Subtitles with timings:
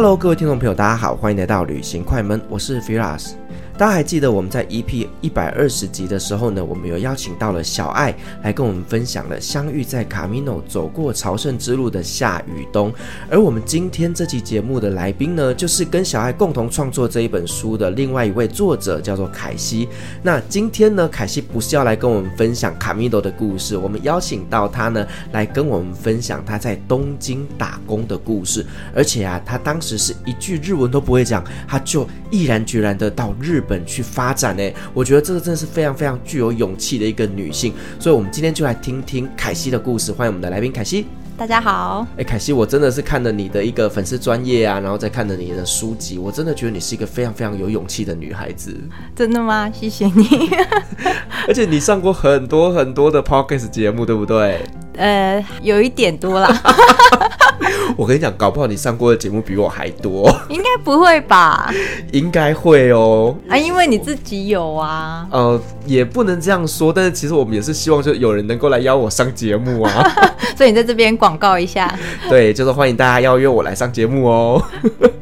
[0.00, 3.32] Hello，各位听众朋友，大家好，欢迎来到旅行快门，我是 Firas。
[3.78, 12.92] 大家还记得我们在 EP 一百二十集的时候呢，我们有邀请到了小爱来跟我们分享了相遇在卡米诺走过朝圣之路的夏宇东。
[13.30, 19.88] 而我们今天这期节目的来宾呢，就是跟小爱共同创作这一本书的另外一位作者，叫做凯西。
[20.24, 28.66] 那今天呢，凯西不是要来跟我们分享卡米诺的故事，我们邀请到他呢，来跟我们分享他在东京打工的故事。
[28.92, 33.78] 而且啊，他当时是一句日文都不会讲，他就毅然决然的到日本。
[33.88, 40.12] 去发展呢，我觉得这个真的是非常非常具有勇气的一个女性，所以，我们今天就来听听凯西的故事。
[40.12, 41.06] 欢迎我们的来宾凯西。
[41.38, 48.76] 大家好，哎，凯西，我真的是看了你的一个粉丝专业啊，然后再看了你的书籍，我真的觉得你是一个非常非常有勇气的女孩子。
[49.14, 49.70] 真的吗？
[49.72, 50.50] 谢谢你。
[51.46, 54.60] 而且你上过很多很多的 podcast 节目，对不对？
[54.98, 56.52] 呃，有一点多啦。
[57.96, 60.28] 我跟你讲，搞不好你上过的节目比我还多。
[60.50, 61.72] 应该不会吧？
[62.12, 63.34] 应该会哦。
[63.48, 65.26] 啊，因为你自己有啊。
[65.30, 70.04] 呃，也不能这样说，但是其实我们也是希望，就有人能够来邀我上节目啊。
[70.56, 71.92] 所以你在这边广告一下。
[72.28, 74.62] 对，就是欢迎大家邀约我来上节目哦。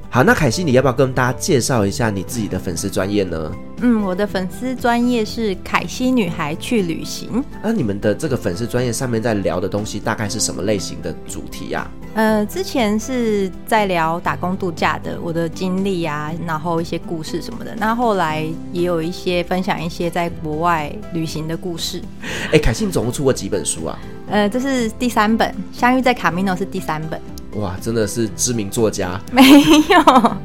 [0.08, 3.52] 好，那凯西，你要不要跟大家介绍一下你自己的粉丝专业呢？
[3.82, 7.44] 嗯，我的粉丝专业是凯西女孩去旅行。
[7.62, 11.90] 那、啊、你们的这个粉丝专业上面在聊的东西大概是什么类型的主题呀、啊？
[12.14, 17.74] 呃，之前是在聊打工度假的我的经历啊，然后一些故事什么的。
[17.76, 22.00] 那后来也有一些分享一些在国外旅行的故事。
[22.52, 23.98] 哎，凯西，你总共出过几本书啊？
[24.30, 27.20] 呃，这是第三本，相遇在卡米诺是第三本。
[27.56, 29.20] 哇，真的是知名作家。
[29.32, 30.36] 没有。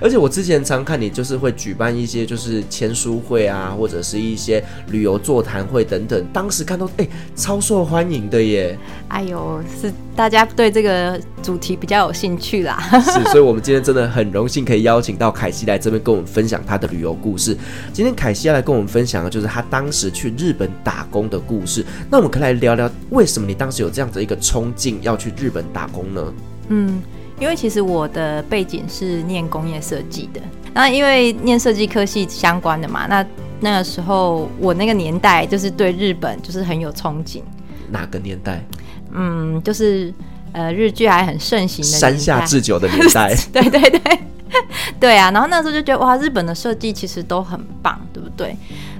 [0.00, 6.24] 而且我之前常看你，就是会举办一些就是签书会啊，或者是一些旅游座谈会等等。
[6.32, 8.78] 当时看到，哎、欸，超受欢迎的耶！
[9.08, 12.80] 哎呦，是大家对这个主题比较有兴趣啦。
[13.00, 17.56] 是，所以我们今天真的很荣幸可以邀请到凯西来这边跟我们分享他的旅游故事。
[17.92, 21.84] 今天凯西要来跟我们分享的就是他当时去日本打工的故事。
[22.10, 26.22] 那我们可以来聊聊，为什么你当时有这样的一个冲劲要去日本打工呢？
[26.68, 27.02] 嗯。
[27.38, 30.40] 因为其实我的背景是念工业设计的，
[30.72, 33.26] 那因为念设计科系相关的嘛，那
[33.60, 37.42] 那个时候我那个年代就是对日本就是很有憧憬。
[37.90, 38.64] 哪个年代？
[39.12, 40.10] 嗯，就是
[40.52, 43.36] 呃日剧还很盛行的山下智久的年代。
[43.52, 44.18] 对对对，
[44.98, 48.56] 对啊，然后那时候就觉得哇，日本的设计其实都很棒，对不对？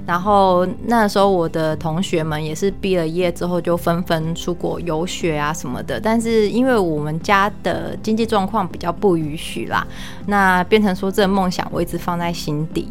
[0.07, 9.85] 然后那时候我的同学们也是毕了业之后就纷纷出国游学啊什么的，但是因为我们家的经济状况比较不允许啦，
[10.25, 12.87] 那变成说这个梦想我一直放在心底。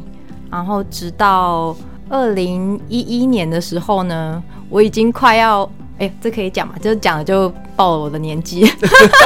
[0.51, 1.75] 然后直到
[2.11, 5.67] 二零一一年的时候呢，我已经快要
[5.99, 6.75] 哎，这可以讲嘛？
[6.83, 8.71] 就是讲了就暴了我的年纪，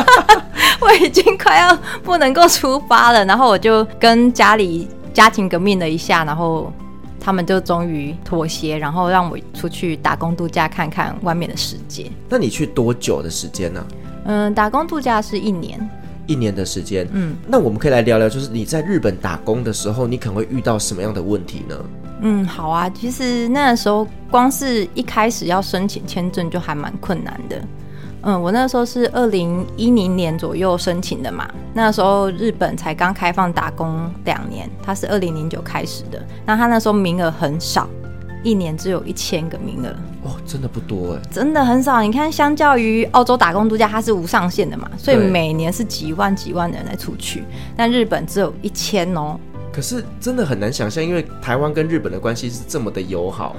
[0.81, 3.25] 我已经快要不能够出发了。
[3.25, 6.73] 然后我就跟家里家庭革命了一下，然后。
[7.20, 12.10] 他们就终于妥协，然后让我出去打工度假，看看外面的世界。
[12.28, 13.86] 那你去多久的时间呢？
[14.25, 15.78] 嗯，打工度假是一年，
[16.26, 17.06] 一年的时间。
[17.12, 21.76] 嗯，那我们可以来聊聊，就是你在日本打工的时候，你可能会遇到什么样的问题呢？
[22.22, 27.62] 嗯，好啊，其实那时候光是一开始要申请签证就还蛮困难的。
[28.22, 37.88] 嗯，我那时候是二零一零年左右申请的嘛，那时候日本才刚开放打工两年，它是二零零九开始的，那他那时候名额很少，
[38.43, 39.88] 一年只有一千个名额，
[40.22, 42.02] 哦，真的不多哎，真的很少。
[42.02, 47.43] 你看，相较于澳洲打工度假，它是无上限的嘛，所以每年是几万几万的人来出去，
[47.75, 49.40] 但日本只有一千哦。
[49.73, 53.56] 可是真的很难想象，因为台湾跟日本的关系是这么的友好。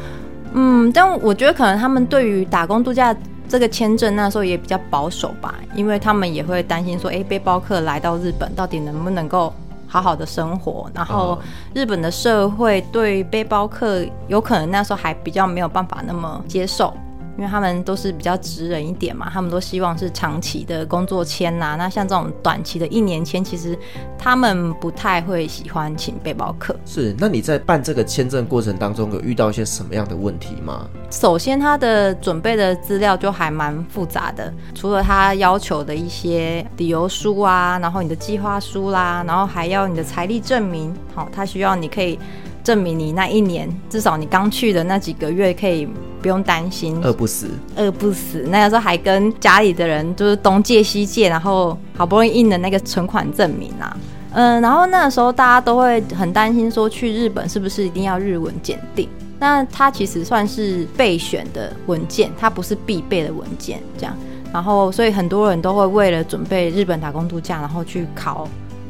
[0.53, 3.15] 嗯，但我觉得可能他们对于打工度假。
[3.51, 9.53] 这个签证那时候也比较保守吧，因为他们也会担心说，哎，背包客来到日本到底能不能够
[9.89, 10.89] 好好的生活？
[10.95, 11.37] 然后
[11.73, 16.93] 日本的社会对背包客有可能那时候还比较没有办法那么接受，
[17.37, 21.75] 因为他们都是比较直人一点嘛，他们都希望是长期的工作签呐、啊。
[21.75, 23.77] 那像这种短期的一年签，其实
[24.17, 26.75] 他们不太会喜欢请背包客。
[26.85, 30.87] 是，那你在办这个签证过程当中有遇到一些什么样的问题吗？
[31.09, 40.93] 首先，他的准备的资料就还蛮复杂的，除了他要求的一些理由书啊，然后你的计划书啦，然后还要你的财力证明。
[41.15, 42.19] 好，他需要你可以。
[42.63, 45.89] 证明你那一年至少你刚去的那几个月可以
[46.21, 48.45] 不用担心饿不死，饿不死。
[48.49, 53.97] 那个时候还跟家里的人就是东借西借，然后好不容易印的那个存款证明啊，
[54.33, 59.09] 嗯，然后那个时候大家都会很担心说去日本是不是一定要日文检定？
[59.39, 64.15] 那它其实算是备选的文件，它不是必备的文件，这样。
[64.53, 68.47] 然后所以很多人都会为了准备日本打工度假，然后去考。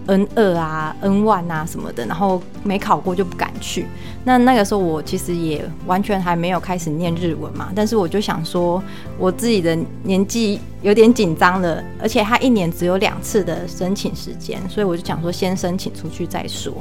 [0.07, 3.85] N 二啊，N one 啊什么的，然后没考过就不敢去。
[4.23, 8.83] 那那个时候我其实也完全还没有开始念日文嘛，但是我就想说，
[9.17, 16.73] 我自己的年纪有点紧张了，而且他一年只有两次的申请时间，所以我就想说先申请出去再说。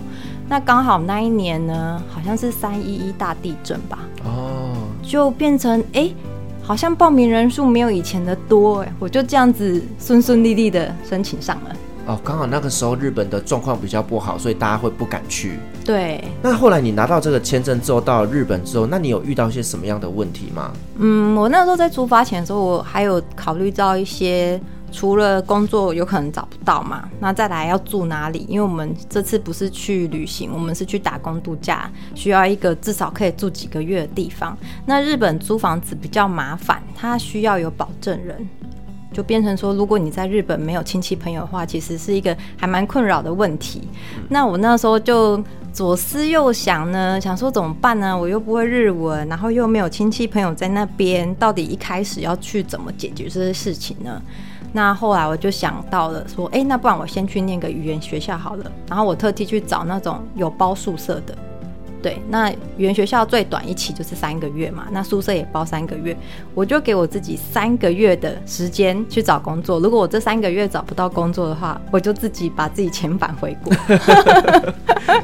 [0.48, 4.72] 那刚好那一年呢，好像是三一一大地震吧，哦，
[5.02, 6.10] 就变成哎，
[6.62, 11.76] 好像报名人数没有以前的多，哎，我就这样子顺顺利利的申请上了。
[12.10, 15.60] 哦，刚好那个时候日本的状况比较不好，所以大家会不敢去。
[15.84, 16.22] 对。
[16.42, 20.72] 那后来你拿到这个签证之后，到了日本之后，那你有遇到一些什么样的问题吗？
[20.98, 24.60] 嗯，我那时候在出发前的时候，我还有考虑到一些，
[24.90, 28.44] 除了工作有可能找不到嘛，那再来要住哪里？
[28.48, 34.58] 因为我们这次不是去旅行，我们是去打工度假，需要一个至少可以住几个月的地方。
[34.84, 38.48] 那日本租房子比较麻烦，它需要有保证人。
[39.12, 43.82] 就变成说，如果你在日本没有亲戚朋友的话，其实是一个还蛮困扰的问题。
[44.28, 45.42] 那我那时候就
[45.72, 48.16] 左思右想呢，想说怎么办呢？
[48.16, 54.22] 我又不会日文，然后又没有亲戚朋友在那边，到底一开始要去怎么解决这些事情呢？
[54.72, 58.70] 那后来我就想到了，说，哎，那不然我先去念个语言学校好了。
[58.88, 61.36] 然后我特地去找那种有包宿舍的。
[62.02, 66.16] 对，那语言学校最短一期就是三个月嘛，那宿舍也包三个月，
[66.54, 69.78] 我就给我自己三个月的时间去找工作。
[69.78, 73.72] 如果我这三个月找不到工作的话，我就自己把自己遣返回国。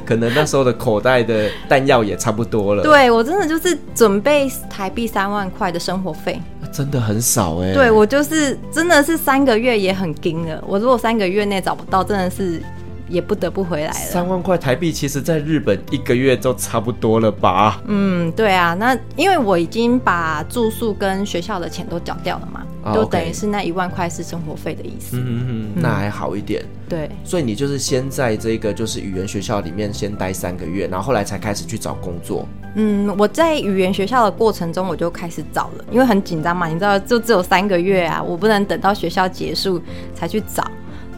[0.04, 2.82] 可能那时候的口袋的弹药也差不多了。
[2.82, 6.40] 对，我真的就是准备台币三万块的生活费，
[6.72, 7.72] 真的很少哎。
[7.72, 10.62] 对，我就是真的是三个月也很惊了。
[10.66, 12.62] 我如果三个月内找不到，真的是。
[13.08, 13.92] 也不得不回来了。
[13.94, 17.80] 三万块台币，其实在日本一个月就差不多了吧？
[17.86, 25.16] 嗯，对啊，那因为我已经把住宿跟学校的钱都缴掉了嘛，哦、就等于是那一万块是生活费的意思。
[25.18, 26.64] 嗯嗯，那还好一点。
[26.88, 32.46] 对，所以你就是先在这个就是语言学校里面先待三个月，然后后来才开始去找工作。
[32.76, 39.80] 嗯，我在语言学校的过程中我就开始找了，因为很紧张嘛，你知道，就只有三个月啊，我不能等到学校结束
[40.14, 40.62] 才去找。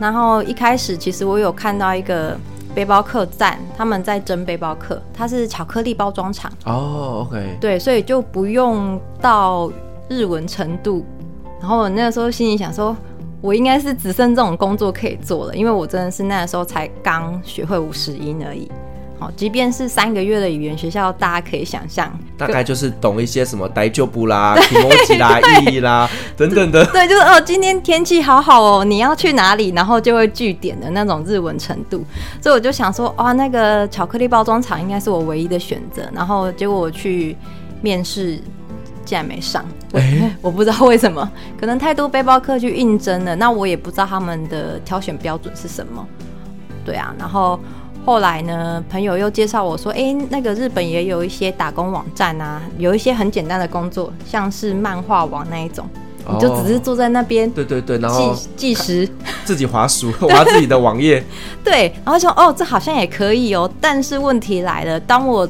[0.01, 2.39] 然后一开始，其实我有看到一个
[2.75, 6.53] 背包客站，他们在征背包客，它是巧克力包装厂。
[6.65, 7.59] 哦，OK。
[7.61, 9.71] 对，所以就不用到
[10.09, 11.05] 日文程度。
[11.61, 12.97] 然后我那个时候心里想说，
[13.41, 18.71] 我应该是只剩这种工作可以做了，因为我真的是那个时候才刚学会五十音而已。
[19.21, 26.87] 好，即便是三个月的语言学校，大家可以想象，大概就是懂一些什么呆就不啦、気持ち啦、意义啦等等的。
[26.87, 29.71] 对，就是哦，今天天气好好哦，你要去哪里？
[29.75, 32.05] 然后就会据点的那种日文程度。
[32.41, 36.09] 所以我就想说，哇，那个巧克力包装厂应该是我唯一的选择。
[36.15, 37.37] 然后结果我去
[37.83, 38.37] 面试，
[39.05, 39.65] 竟然没上。
[39.95, 43.35] 欸， 我不知道为什么，可能太多背包客去应征了。
[43.35, 46.07] 那我也不知道他们的挑选标准是什么。
[46.85, 47.59] 对啊，然后。
[48.05, 55.87] 后来呢，朋友又介绍我说：“哎，那个日本也有一些打工网站啊，有一些很简单的工作，像是漫画网那一种，
[56.25, 59.07] 哦、你就只是坐在那边，对对对，然后计时，
[59.45, 61.23] 自己滑鼠， 滑自己的网页，
[61.63, 63.71] 对，然后说哦，这好像也可以哦。
[63.79, 65.47] 但是问题来了，当我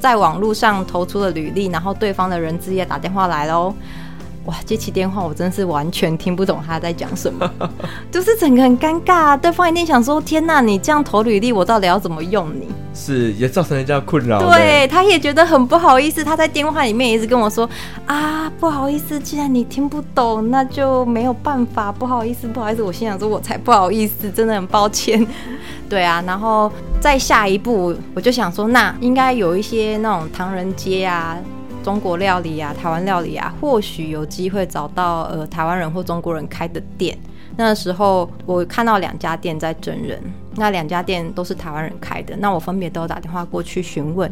[0.00, 3.74] 在网络上投出了履历，然后对方的人资也打电话来了哦。”
[4.48, 7.50] 哇，接起电话，我真是完全听不懂他在讲什么，
[8.10, 9.36] 就是整个很尴尬啊。
[9.36, 14.40] 对方一定想说：“天哪，你这样投履历，我到底要怎么用你？”是，也造成人家困扰。
[14.50, 17.68] 对，他也觉得很不好意思，他在电话里面一直跟我说
[18.06, 25.24] ：“啊，不好意思，既然你听不懂，那就没有办法，不好意思，不好意思。”我心想说：“我才不好意思，真的很抱歉。
[25.90, 31.36] ”对啊，然后再下一步，我就想说，那应该有一些那种唐人街啊。
[31.82, 37.16] 中国料理啊，台湾料理啊，或许有机会找到呃台湾人或中国人开的店。
[37.56, 40.22] 那时候我看到两家店在整人，
[40.54, 42.36] 那两家店都是台湾人开的。
[42.36, 44.30] 那我分别都有打电话过去询问，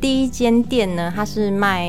[0.00, 1.86] 第一间店呢，它是卖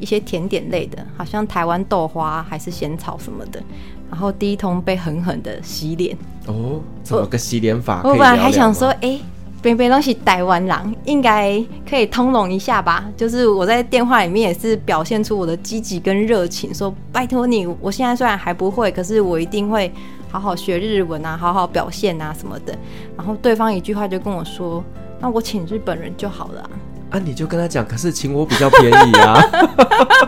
[0.00, 3.62] 一些甜点类的，好像台湾豆花还是仙草什么的。
[4.10, 8.00] 然后第一通被狠狠的洗脸哦，怎么个洗脸法？
[8.02, 9.18] 我本来还想说，哎，
[9.66, 13.04] 别别东西台湾人应该可以通融一下吧。
[13.16, 19.92] 就是我在电话里面也是表现出我的积极跟热情，说拜托你，我现在虽然还不会，可是我一定会
[20.30, 22.78] 好好学日文啊，好好表现啊什么的。
[23.16, 24.84] 然后对方一句话就跟我说，
[25.18, 26.70] 那我请日本人就好了啊。
[27.10, 29.42] 啊，你就跟他讲，可是请我比较便宜啊。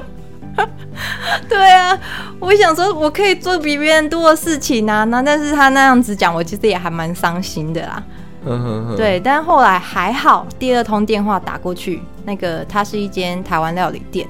[1.49, 1.97] 对啊，
[2.41, 5.05] 我想说，我可以做比别人多的事情啊。
[5.05, 8.03] 那但是他那样子讲，我其实也还蛮伤心的啦。
[8.97, 14.27] 对，但后来还好，第二通电话打过去，那个他是一间台湾料理店，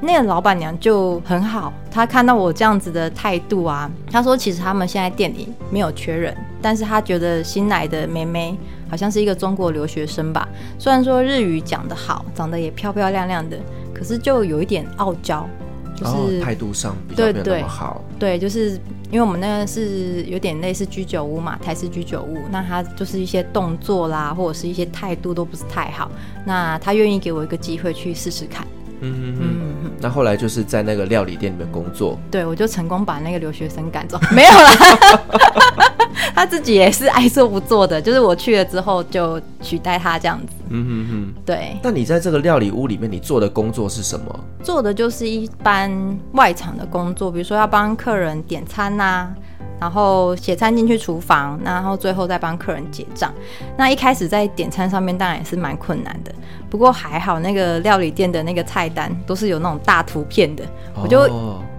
[0.00, 8.56] 那个老板娘就很好，她看到我这样子的态度啊，她说其实他们现在店里没有缺人，但是她觉得新来的妹妹
[8.90, 10.46] 好像是一个中国留学生吧，
[10.78, 13.56] 虽然说日语讲得好，长得也漂漂亮亮的，
[13.94, 15.48] 可是就有一点傲娇。
[15.96, 18.72] 就是态、哦、度上比较没有那么好，对，对，就是
[19.10, 26.10] 因为我们那个是有点类似居酒屋嘛，台式居酒屋，那他就是一些动作啦，或者是一些态度都不是太好，
[26.44, 28.66] 那他愿意给我一个机会去试试看。
[29.00, 29.36] 嗯嗯
[29.84, 35.90] 嗯，那后来就是在那个料理店里面工作，对，我就成功把那个留学生赶走， 没有啦，
[36.34, 40.52] 他自己也是爱做不做的，就是我去了之后就取代他这样子。
[40.68, 41.76] 嗯嗯嗯，对。
[41.82, 44.40] 那你在这个料理屋里面，你做的工作是什么？
[44.62, 45.90] 做的就是一般
[46.32, 49.34] 外场的工作，比如说要帮客人点餐呐、啊。
[49.80, 53.32] 然后写餐进去厨房，然后最后再帮客人结账。
[53.76, 56.32] 那一开始在点餐上面当然也是蛮困难的，
[56.70, 60.64] 不过还好那个料理店的那个菜单都是有那种大图片的，
[60.94, 61.28] 我就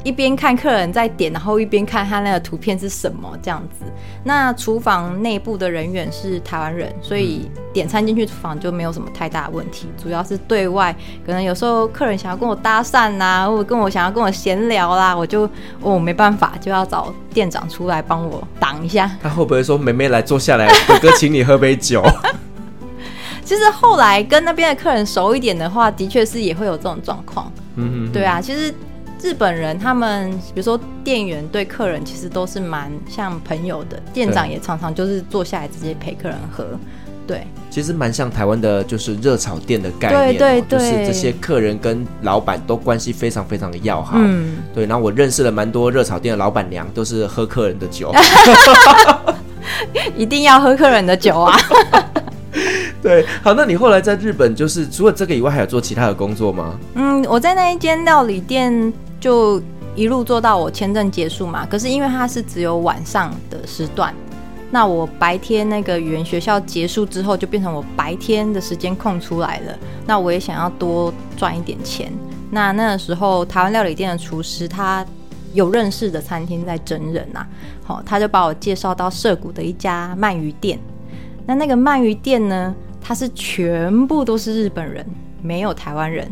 [0.08, 3.84] 一边看客人在点，然后一边看他那个图片是什么这样子。
[4.24, 9.90] 那厨房内部的人员是台湾人，所以点餐进去厨房就没有什么太大的问题。
[10.02, 10.96] 主要是对外，
[11.26, 15.50] 可能有时候客人想要跟我搭讪呐，或者跟我想要跟我闲聊啦，我就
[15.82, 19.12] 我没办法，就要找店长出来帮我挡一下。
[19.22, 22.02] 他会不会说：“妹妹来坐下来，哥哥请你喝杯酒？”
[23.44, 27.52] 其实后来跟那边的客人熟一点的话，的确是也会有这种状况。
[27.76, 28.74] 嗯哼哼，对啊，其实。
[29.22, 36.66] 日本人他们，比如说店员对客人其实都是蛮像朋友的，店长也常常就是坐下来直接陪客人喝，
[37.26, 37.46] 对。
[37.70, 44.86] 其实蛮像台湾的，就是热炒店的概念，对对对，就是这些客人跟老板都关系非常非常的要好，嗯，对。
[44.86, 48.12] 然后我认识了蛮多热炒店的老板娘，都是喝客人的酒，
[50.16, 51.56] 一定要喝客人的酒啊。
[53.02, 56.80] 对，好，那你后来在日本，就是除了这个以外，还有做其他的工作吗？
[56.96, 58.94] 嗯，我在那一间料理店。
[59.20, 59.62] 就
[59.96, 64.14] 一路做到我签证结束嘛，可是因为它是只有晚上的时段，
[64.70, 69.78] 那我白天那个语言学校结束之后，就变成我白天的时间空出来了。
[70.06, 72.12] 那我也想要多赚一点钱。
[72.52, 75.06] 那那个时候台湾料理店的厨师他
[75.54, 77.46] 有认识的餐厅在整人呐，
[77.84, 80.80] 好，他就把我介绍到涩谷的一家鳗鱼店。
[81.46, 85.06] 那那个鳗鱼店呢，它是全部都是日本人，
[85.42, 86.30] 没有台湾人。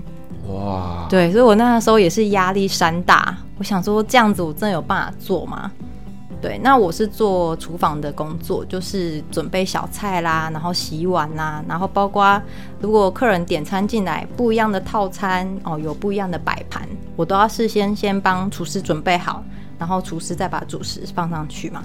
[0.47, 3.35] 哇，对，所以我那个时候也是压力山大。
[3.57, 5.71] 我想说，这样子我真的有办法做吗？
[6.41, 12.39] 对，那我是做厨房的工作，就是准备小菜啦，然后洗碗啦，然后包括
[12.79, 19.43] 如果客人点餐进来不一样的套餐哦，有不一样的摆盘，我都要事先先帮厨师准备好，
[19.79, 21.81] 然后厨师再把主食放上去嘛。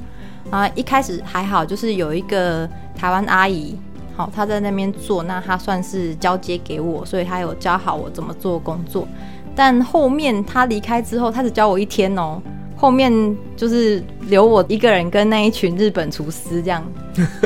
[0.51, 3.79] 啊，一开始还好，就是有一个台湾阿姨。
[4.21, 9.09] 好，他在那边做，那他算是交接给我，所以他有教好我怎么做工作。
[9.57, 12.39] 但后面他离开之后，他只教我一天哦，
[12.77, 13.11] 后面
[13.57, 16.85] 就是留我一个人跟那一群日本厨师这样。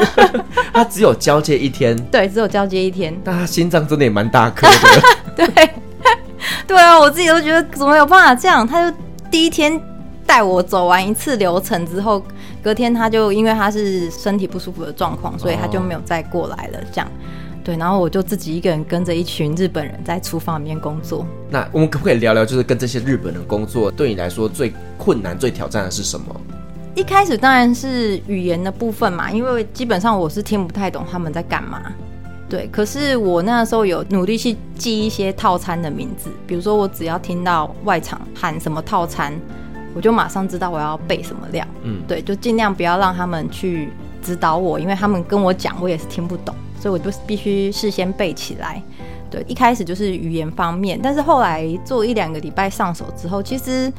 [0.75, 3.17] 他只有交接一天，对，只有交接一天。
[3.23, 5.47] 但他心脏真的也蛮大颗的。
[5.47, 5.71] 对，
[6.67, 8.67] 对啊，我自己都觉得怎么有办法这样？
[8.67, 8.97] 他就
[9.31, 9.81] 第一天
[10.27, 12.21] 带我走完一次流程之后。
[12.65, 16.79] 隔天他就因为他是身体不舒服的状况，所以他就没有再过来了。
[16.91, 17.07] 这样，
[17.63, 21.27] 对，然后我就自己一个人跟着一群日本人在厨房里面工作。
[21.51, 26.35] 那我们可不可以聊聊，就是跟这些日本人工作，对你来说最困难、最挑战的是什么？
[26.95, 31.83] 一开始当然是语言的部分嘛，因为基本上我是听不太懂他们在干嘛。
[32.49, 39.39] 对，可是我那时候有努力去记一些套餐的名字，比如说我只要听到外场喊什么套餐。
[39.95, 43.91] 我就马上知道我要备什么料，嗯，对，就尽量不要让他们去
[44.23, 48.83] 指导我，因为他们跟我讲，我也是听不懂，所以我就必须事先备起来。
[49.31, 53.93] 对，一开始就是语言方面，但是后来做一两个礼拜上手之后，其实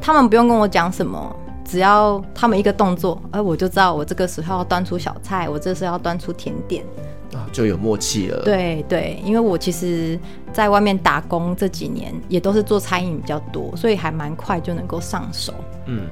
[0.00, 1.34] 他们不用跟我讲什么，
[1.64, 6.84] 只要他们一个动作，而我就知道我这个时候要端出小菜，我这时候要端出甜点。
[7.32, 8.42] 啊，就有默契了。
[8.44, 10.18] 对对，因为我其实
[10.52, 15.54] 在外面打工这几年也都是做餐饮比较多，所以还蛮快就能够上手。
[15.86, 16.02] 嗯，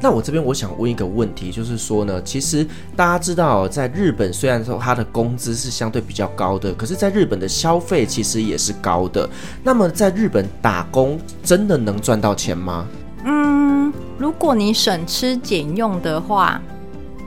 [0.00, 2.66] 那我这边我想问一个问题，就是说呢，其实
[2.96, 9.28] 大家知道，在日本虽然说它的工资是相对比较高的，可是在日本的消费其实也是高的。
[9.62, 12.86] 那么在日本打工真的能赚到钱吗？
[13.24, 16.62] 嗯，如果你省吃俭用的话，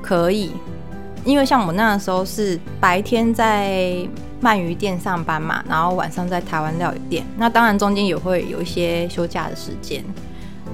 [0.01, 0.51] 可以。
[1.24, 3.96] 因为像我那个时候是白天在
[4.42, 10.04] 鳗鱼店上班嘛，然后晚上在台湾料理店，那当然中间也会有一些休假的时间。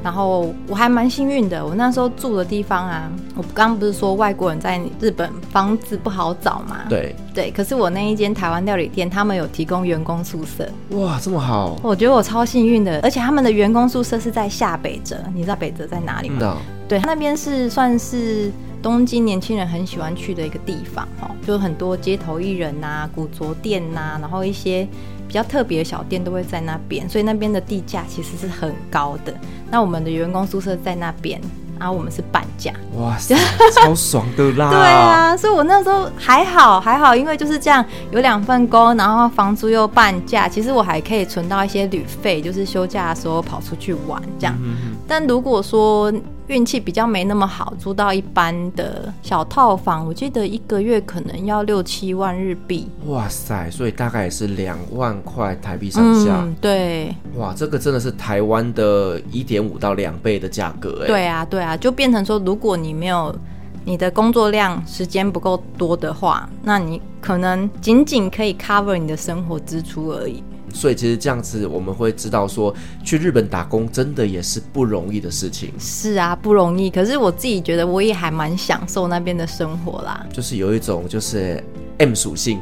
[0.04, 6.82] 然后我还蛮幸运的，我那时候住的地方啊，我刚刚不是说外国人在日本房子不好找嘛？
[6.88, 10.70] 对对，可是我那一间台湾料理店，他们有提供员工宿舍。
[10.92, 11.76] 哇，这么好！
[11.82, 16.38] 我觉得我超幸运的，而且他们的员工宿舍是在下北泽，你知道北泽在哪里吗？
[16.40, 18.52] 嗯、对，那边是算是。
[18.88, 24.88] 东京年轻人很喜欢去的一个地方，哦，就很多街头艺人呐、古着店呐，然后一些
[25.28, 29.34] 比较特别的小店都会在那边，所以那边的地价其实是很高的。
[29.70, 31.42] 那我们的员工宿舍在那边，
[31.78, 33.36] 然后我们是半价，哇塞，
[33.76, 34.70] 超爽的啦！
[34.72, 44.58] 对啊，所以我那时候还好还好，因为就是这样，有两份工，然后房租又半价，其实我还可以存到一些旅费，就是休假的时候跑出去玩这样。
[45.06, 46.10] 但如果说
[46.48, 52.88] 运气比较没那么好，租到一般的小套房，我记得一个月可能要六七万日币。
[53.06, 56.42] 哇塞，所以大概也是两万块台币上下。
[56.42, 57.14] 嗯，对。
[57.36, 61.08] 哇，这个真的是台湾的一点五到两倍的价格哎。
[61.08, 63.36] 对啊，对啊，就变成说，如果你没有
[63.84, 70.42] 你的工作量、时间不够多的话，那你可能仅仅可以 cover 你的生活支出而已。
[70.74, 75.72] 所以其实这样子，我们会知道说，去日本打工真的也是不容易的事情。
[75.80, 76.90] 是啊，不容易。
[76.90, 80.26] 可是我自己觉得，我也还蛮享受那边的生活啦。
[80.32, 81.64] 就是有一种就是
[81.98, 82.60] M 属性，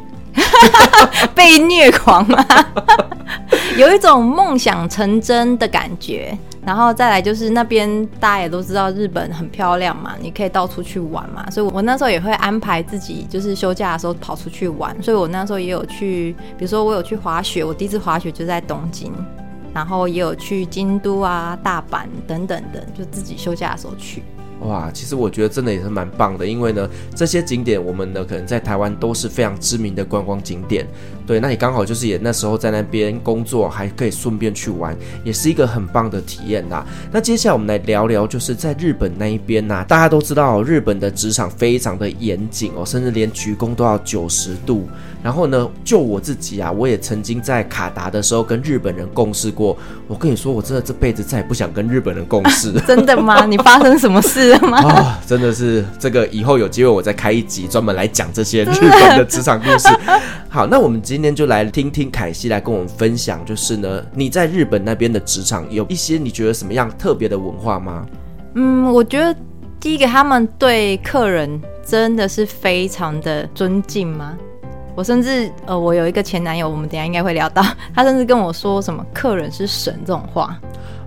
[1.36, 2.46] 被虐狂吗，
[3.78, 6.38] 有一种梦想成真的感觉。
[6.66, 19.14] 然后再来就是那边大家也都知道日本很漂亮嘛，你可以到处去玩嘛，所以我那时候也会安排自己就是休假的时候跑出去玩，所以我那时候也有去，比如说我有去滑雪，我第一次滑雪就在东京，
[19.74, 24.24] 然后也有去京都啊、大阪等等等，就自己休假的时候去。
[24.66, 30.86] 哇，其实我觉得真的也是蛮棒的，因为呢，这些景点我们呢可能在台湾都是非常知名的观光景点。
[31.28, 36.86] 对，那你刚好就是也那时候在那边工作，还可以顺便去玩，也是一个很棒的体验呐。
[37.12, 44.88] 那接下来我们来聊聊，就是在日本那一边呐，大家都知道日本的职场非常的严谨哦，甚至连鞠躬都要九十度。
[45.24, 49.76] 然后呢，就我自己啊，我也曾经在卡达的时候跟日本人共事过。
[50.08, 52.72] 我跟你说，我真的这辈子再也不想跟日本人共事。
[52.86, 53.48] 真的吗？
[53.48, 54.78] 你发生什么事了吗？
[54.78, 59.88] 啊、哦，真的是这个，以后有机会我再开一集专门来讲这些日本的职场故事。
[60.50, 68.06] 好，那我们今天就来听听凯西来跟我们分享，就是呢，你在日本那边的职场有一些你觉得什么样特别的文化吗？
[68.54, 69.36] 嗯，我觉得
[69.80, 74.38] 第一个他们对客人真的是非常的尊敬吗？
[74.96, 77.62] 我甚至呃，我有一个前男友，我们等一下应该会聊到，
[77.94, 80.58] 他甚至跟我说什么“客人是神”这种话。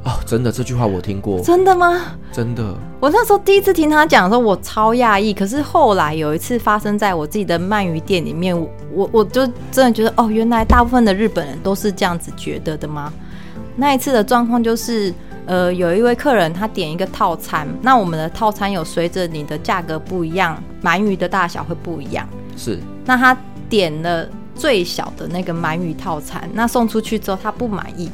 [0.09, 1.39] 哦，真的，这句话我听过。
[1.41, 2.17] 真的吗？
[2.33, 2.75] 真的。
[2.99, 5.35] 我那时候第一次听他讲的时候，我超讶异。
[5.35, 8.59] 可是后来有一次发生在我自己的鳗鱼店里面，
[8.91, 13.13] 我我就真的觉得，哦，原来大部分的日本人都是这样子觉得的吗？
[13.77, 15.13] 那一次的状况就是，
[15.45, 22.27] 呃，有一位客人他点一个套餐，那我们的套餐有随着你的价格不一样，鳗鱼的大小会不一样。
[22.57, 22.79] 是。
[23.05, 23.37] 那他
[23.69, 28.11] 点了最小的那个鳗鱼套餐，那送出去之后他不满意。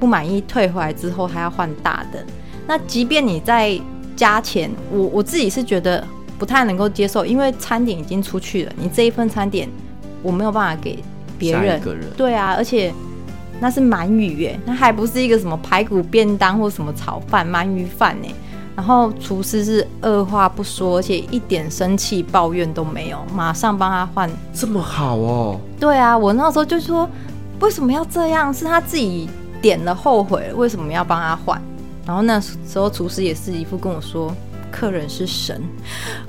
[0.00, 2.24] 不满意退回来之后还要换大的，
[2.66, 3.78] 那即便你再
[4.16, 6.02] 加钱，我我自己是觉得
[6.38, 9.68] 不太能够接受，因为餐点已经出去了，你这一份餐点
[10.22, 10.98] 我没有办法给
[11.38, 11.80] 别人。
[12.16, 12.92] 对啊，而且
[13.60, 18.28] 那是鳗鱼耶，那还不是一个什么排骨便当或什么炒饭鳗鱼饭呢。
[18.74, 24.30] 然后厨师是二话不说，而且一点生气抱怨都没有，马上帮他换。
[24.54, 25.60] 这么好哦？
[25.78, 27.06] 对啊，我那时候就说
[27.60, 28.54] 为什么要这样？
[28.54, 29.28] 是他自己。
[29.60, 31.60] 点了后悔了，为什么要帮他换？
[32.06, 34.34] 然后那时候厨师也是一副跟我说，
[34.70, 35.62] 客人是神。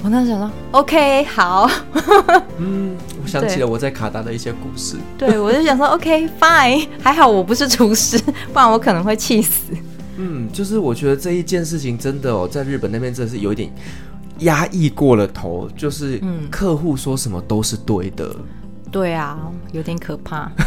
[0.04, 1.70] 我那时候想说，OK，好。
[2.60, 4.98] 嗯，我想起了我在卡达的一些故事。
[5.18, 8.18] 对，我就想说，OK，Fine，还好我不是厨师，
[8.54, 9.74] 不然我可能会气死。
[10.18, 13.74] 嗯，就是我觉得这一件事情真的哦，在日本那边真的是有一点
[14.40, 18.36] 压抑过了头，就是客户说什么都是对的。
[18.92, 19.38] 对啊，
[19.72, 20.52] 有点可怕。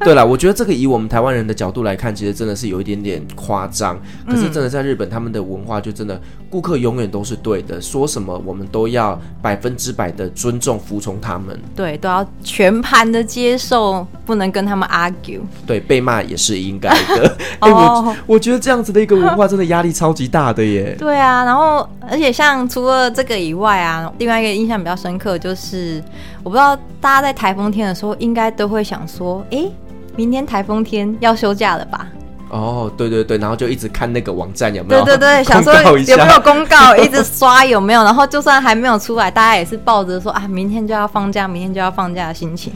[0.00, 4.00] 对了，我觉得这个以我们台湾人的角度来看，其实真的是有一点点夸张。
[4.26, 11.58] 可是真的在日本，他们的文化就真的顾客永远都是对的，说什么我们都要百分之百的尊重、服从他们。
[11.76, 15.40] 对，都要全盘的接受，不能跟他们 argue。
[15.66, 17.36] 对，被骂也是应该的。
[17.60, 20.96] 哎、欸，我我觉得这样子的一个文化真的压力超级大的耶。
[20.98, 26.02] 对啊，然后而且像除了这个以外啊，另外一个印象比较深刻就是，
[26.42, 29.72] 我不知道大家在台风天的时候应该都会想说，哎、欸。
[30.16, 32.08] 明天台风天要休假了吧？
[32.50, 35.04] 哦，对对对，然后就一直看那个网站有没有？
[35.04, 38.02] 对对对， 想说有没有公告，一直刷有没有？
[38.02, 42.72] 然后就算还没有出来，大家也是抱着说啊，明天就要放假，明天就要放假的心情。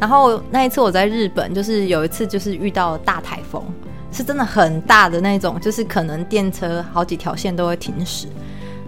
[0.00, 3.62] 然后那一次我在日本，就是有一次就是遇到大台风，
[4.10, 8.26] 是真的很大的那种，就是可能电车好几条线都会停驶。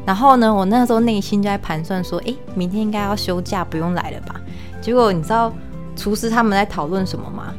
[0.04, 4.34] 然后呢，我那时候内心就在盘算说，哎，明天应该要休假，不用来了吧？
[4.80, 5.52] 结果你知道
[5.94, 7.54] 厨师他们在讨论什么吗？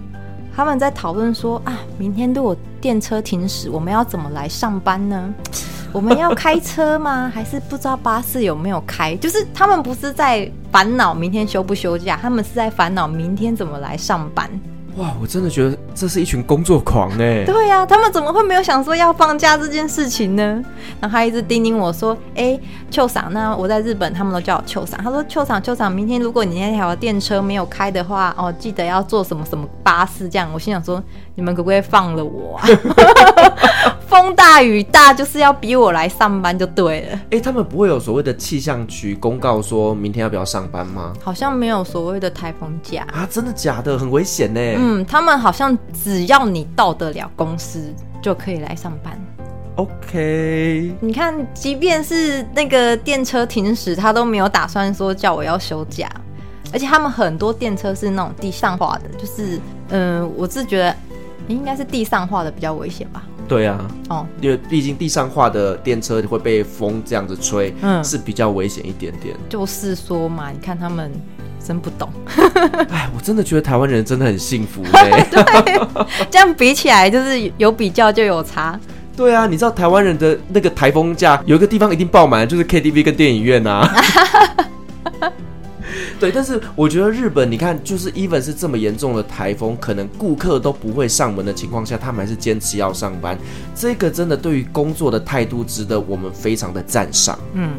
[0.55, 5.33] 他们在讨论说啊，明天如果电车停驶，我们要怎么来上班呢？
[5.91, 7.31] 我们要开车吗？
[7.33, 9.15] 还是不知道巴士有没有开？
[9.15, 14.49] 就是他们不是在烦恼明天休不休假，他们是在烦恼明天怎么来上班。
[14.97, 17.43] 哇，我真的觉得这是一群工作狂哎！
[17.45, 20.63] 对呀、他们怎么会没有想说要放假这件事情呢？
[21.01, 22.59] 然后他一直叮咛我说：“哎，
[22.91, 24.99] 秋赏，那我在日本，他们都叫我秋赏。
[25.03, 31.01] 他说：秋赏，秋赏，明天如果你那条电车没有开的话，哦，记得要坐什么什么巴士这样。”我心想说。
[31.35, 32.67] 你们可不可以放了我啊？
[34.13, 37.15] 风大雨大，就是要逼我来上班就对了。
[37.15, 41.13] 哎、欸，他们不会有所谓的气象局公告说明天要不要上班吗？
[41.19, 43.97] 好像没有所谓的台风假啊，真的假的？
[43.97, 44.59] 很危险呢。
[44.77, 49.19] 嗯，他们好像只要你到得了公司就可以来上班。
[49.77, 56.07] OK，你看，即便是那个电车停驶，他都没有打算说叫我要休假，
[56.71, 60.95] 而且他们很多电车是那种地上化的，就是嗯、呃，我是觉得。
[61.49, 63.21] 应该是地上化的比较危险吧？
[63.47, 63.77] 对啊，
[64.09, 69.35] 哦，因为毕竟地上化的电车会被风这样子吹，嗯，是比较危险一点点。
[69.49, 71.11] 就是说嘛，你看他们
[71.63, 72.09] 真不懂。
[72.89, 75.25] 哎，我真的觉得台湾人真的很幸福嘞。
[75.29, 78.79] 对，这样比起来就是有比较就有差。
[79.15, 83.87] 对啊，你知道台湾人的那个台风假有一个地方一定爆满，就是 KTV 跟电影院啊。
[86.23, 93.37] 对，但是我觉得日本，你看，就是 even 是这么严重的台风，可能顾客都不会上门的情况下，他们还是坚持要上班。
[93.75, 97.37] 这个真的对于工作的态度，值得我们非常的赞赏。
[97.55, 97.73] 嗯。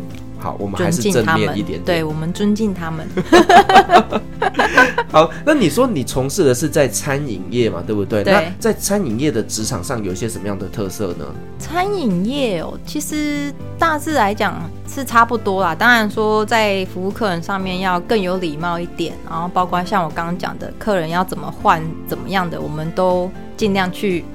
[0.45, 1.83] 好，我们还是正面一点点。
[1.85, 3.09] 对，我们尊敬他们。
[5.11, 8.23] 好，那你说你从事的是在餐饮业嘛，对不对？
[8.23, 8.31] 对。
[8.35, 11.25] 那在餐饮业的职场上有一些什么样的特色呢？
[11.59, 15.75] 餐饮业哦，其实大致来讲是差不多啦。
[15.75, 24.27] 当然说在服务客人上面要更有礼貌一点，然后包括像我刚刚讲的，客人要怎么换怎么样的，我们都尽量去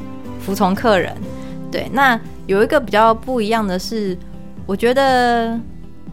[0.43, 1.15] 服从客人。
[1.71, 4.17] 对，那有一个比较不一样的是，
[4.65, 5.59] 我觉得。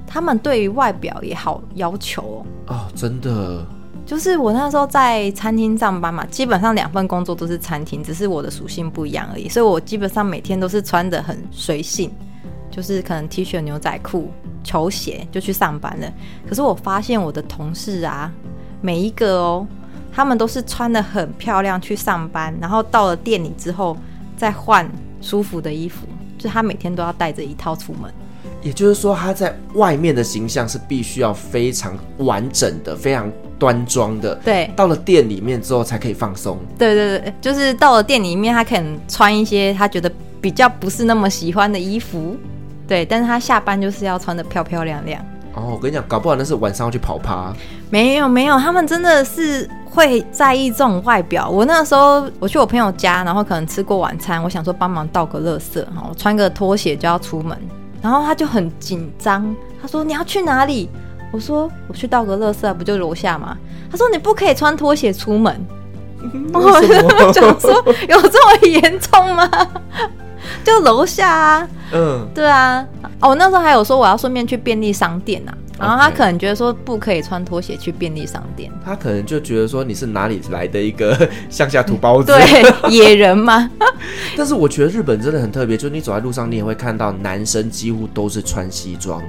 [0.06, 3.66] 他们对于外表也好要求哦，哦，真的，
[4.06, 12.10] 就是我那时候在餐厅上班嘛，基本上两份工作都是餐厅，只是我的属性不一样而已，所以我基本上每天都是穿的很随性，
[12.70, 14.30] 就是可能 T 恤、牛仔裤、
[14.62, 16.12] 球鞋就去上班了。
[16.48, 18.32] 可是我发现我的同事啊，
[18.80, 19.66] 每一个哦，
[20.12, 23.96] 他们都是穿的很漂亮去上班，然后到了店里之后
[24.36, 24.88] 再换
[25.20, 26.06] 舒服的衣服，
[26.38, 28.12] 就他每天都要带着一套出门。
[28.62, 34.34] 也就是说，他在外面的形象是必须要非常完整的、非常端庄的。
[34.44, 36.58] 对，到了店里面之后才可以放松。
[36.78, 42.36] 对对对，就是到了店里面，他可能穿一些他觉得比较不是那么喜欢的衣服。
[42.88, 45.24] 对，但是他下班就是要穿的漂漂亮亮。
[45.54, 47.54] 哦，我跟你讲，搞不好那是晚上要去跑趴。
[47.88, 51.48] 没有没有，他们真的是会在意这种外表。
[51.48, 57.56] 我那时候我去我朋友家，然后可能吃过晚餐，我想说帮忙倒个垃圾，哈，穿个拖鞋就要出门。
[58.06, 60.88] 然后他就很紧张，他说：“你要去哪里？”
[61.32, 63.58] 我说：“我去倒个垃圾，不就楼下吗？”
[63.90, 65.60] 他说：“你不可以穿拖鞋出门。”
[66.54, 67.72] 我就想说
[68.08, 69.50] ：“有这么严重吗？”
[70.62, 72.86] 就楼下啊，嗯，对啊。
[73.20, 75.50] 哦，那时候还有说我要顺便去便利商店啊。
[75.78, 83.70] 然后他可能觉得说不可以穿拖鞋去便利商店，他可能就觉得说你是哪里来的一个 乡下土包子，对，野人吗？
[84.36, 89.22] 但是我觉得日本真的很特别，就是你走在路上，你也会看到男生几乎都是穿西装。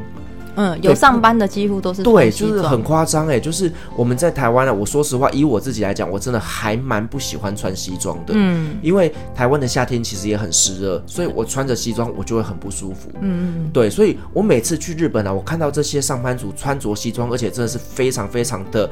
[0.58, 18.90] 嗯，有上班的几乎都是对，就是很夸张哎，就是我们在台湾呢，我说实话，以我自己来讲，我真的还蛮不喜欢穿西装的，嗯，因为台湾的夏天其实也很湿热，所以我穿着西装我就会很不舒服，嗯，对，所以我每次去日本啊，我看到这些上班族穿着西装，而且真的是非常非常的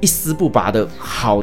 [0.00, 1.42] 一丝不拔的好。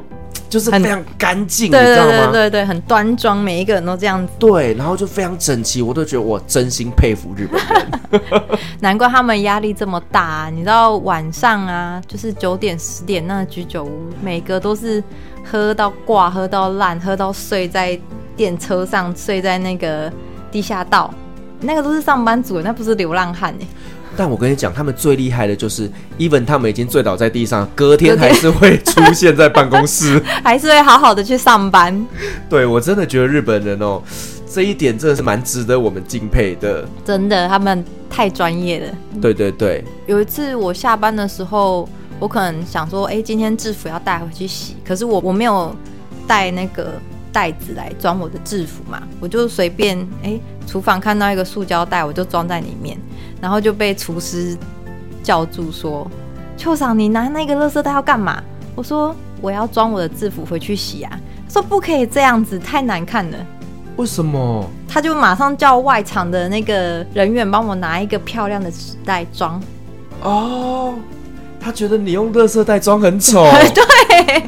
[0.54, 2.32] 就是非常干净，对你知道吗？
[2.32, 4.32] 对对很端庄，每一个人都这样子。
[4.38, 8.60] 对，然后就非常整齐，我都觉得我真心佩服日本人。
[8.80, 10.50] 难怪他们压力这么大啊。
[10.52, 15.04] 你知道晚上啊，就是九点十点那居酒屋，每个都是
[15.44, 18.00] 喝到挂，喝到烂，喝到睡在
[18.38, 20.14] 电车上，睡在那个
[20.52, 21.12] 地下道，
[21.62, 23.66] 那个都是上班族，那不是流浪汉哎。
[24.16, 32.06] 但我跟你讲，他们最厉害的就是，even 他们已经醉倒在地上，隔天还是会出现在办公室， 还是会好好的去上班。
[32.50, 34.02] 对，我真的觉得日本人哦，
[34.52, 36.88] 这一点真的是蛮值得我们敬佩的。
[37.04, 38.94] 真的，他们太专业了。
[39.22, 39.84] 对对对。
[40.06, 41.88] 有一次我下班的时候，
[42.20, 45.76] 我可能想说，哎，今天制服要带回去洗，可是我我没有
[46.28, 46.94] 带那个
[47.34, 52.98] 袋子来装我的制服嘛，我就随便，哎，厨房看到一个塑胶袋，我就装在里面。
[53.42, 54.56] 然后就被厨师
[55.22, 56.10] 叫住说
[56.56, 58.42] ：“秋桑，你拿那个垃圾袋要干嘛？”
[58.76, 63.38] 我说：“我要装我的制服回去洗啊。”他说：“不可以这样子，太难看了。”
[63.98, 64.70] 为什么？
[64.88, 69.62] 他就马上叫外场的那个人员帮我拿一个漂亮的纸袋装。
[70.22, 70.96] 哦，
[71.60, 73.44] 他觉得你用垃圾袋装很丑。
[73.76, 74.44] 对。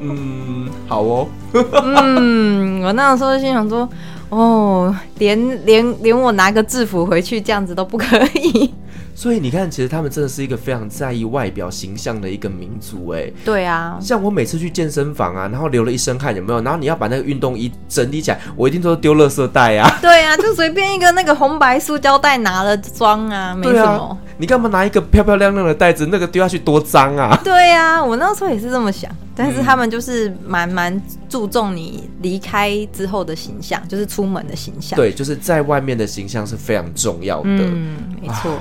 [0.00, 0.57] 嗯，
[0.88, 1.28] 好哦。
[1.52, 3.88] 嗯，我那时候心想说。
[4.30, 8.70] 哦，连连连我拿个制服回去这样子都不可以。
[9.18, 13.28] 所以你看，其实他们真的是一个非常在意外表形象的一个民族，哎。
[13.44, 13.98] 对啊。
[14.00, 16.60] 像我每次去健身房啊，然后流了一身汗，有没有？
[16.60, 19.90] 然后你要把那个运动衣整理起来，我一定都丢垃圾袋啊。
[20.00, 24.04] 对啊，就随便一个那个红白塑胶袋拿了装啊， 没什么。
[24.04, 26.06] 啊、你干嘛拿一个漂漂亮亮的袋子？
[26.06, 27.36] 那个丢下去多脏啊！
[27.42, 29.10] 对啊，我那时候也是这么想。
[29.34, 34.96] 但是他们就是蛮蛮注重你离开之后的形象，就是出门的形象。
[34.96, 37.48] 对，就是在外面的形象是非常重要的。
[37.48, 38.52] 嗯，没错。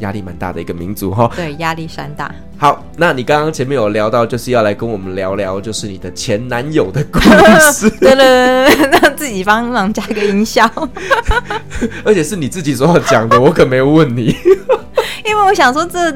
[0.00, 1.30] 压力蛮大的一个民族哈。
[1.34, 2.30] 对，压力山大。
[2.58, 7.20] 好，那你刚刚前面有聊到，就是要来跟我们聊聊，就是你的前男友的故
[7.72, 7.88] 事。
[8.00, 10.70] 对了， 那自己帮忙加个音效。
[12.04, 14.36] 而且是你自己所要讲的，我可没有问你。
[15.24, 16.12] 因为我想说，这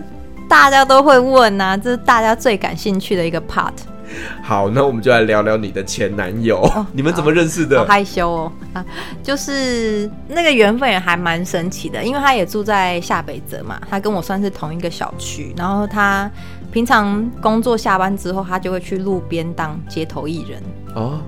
[0.49, 3.73] 大家都会问呐、啊，这是大家最感兴趣的一个 part。
[4.43, 6.61] 好，那我们就来聊聊你的前男友。
[6.63, 7.79] 哦、 你们怎么认识的？
[7.79, 8.85] 好害羞哦啊，
[9.23, 15.55] 就是那个缘分也还蛮神奇的，因为他也住在下北泽嘛，他跟我算是同一个小区。
[15.57, 16.31] 然后他
[16.73, 20.63] 平常工作下班之后，他就会去路边当街头艺人
[20.95, 21.21] 哦。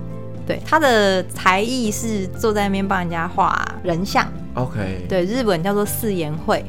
[0.45, 4.25] 对，他的才艺是坐在那边帮人家画人像。
[4.53, 6.63] OK，对，日本叫做四言会。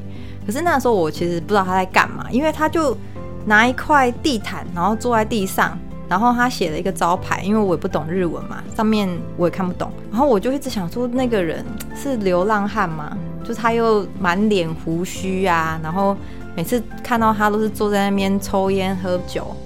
[0.44, 2.96] 可是那时候我其实不知道他在干嘛，因为他就
[3.46, 5.78] 拿一块地毯，然后坐在地上。
[6.08, 9.92] 然后他写了一个招牌，因为我也不懂日文嘛，上面我也看不懂。
[10.10, 13.16] 然后我就一直想说，那个人是流浪汉吗？
[13.44, 16.16] 就他又满脸胡须啊，然后
[16.54, 19.56] 每次看到他都是坐在那边抽烟喝酒，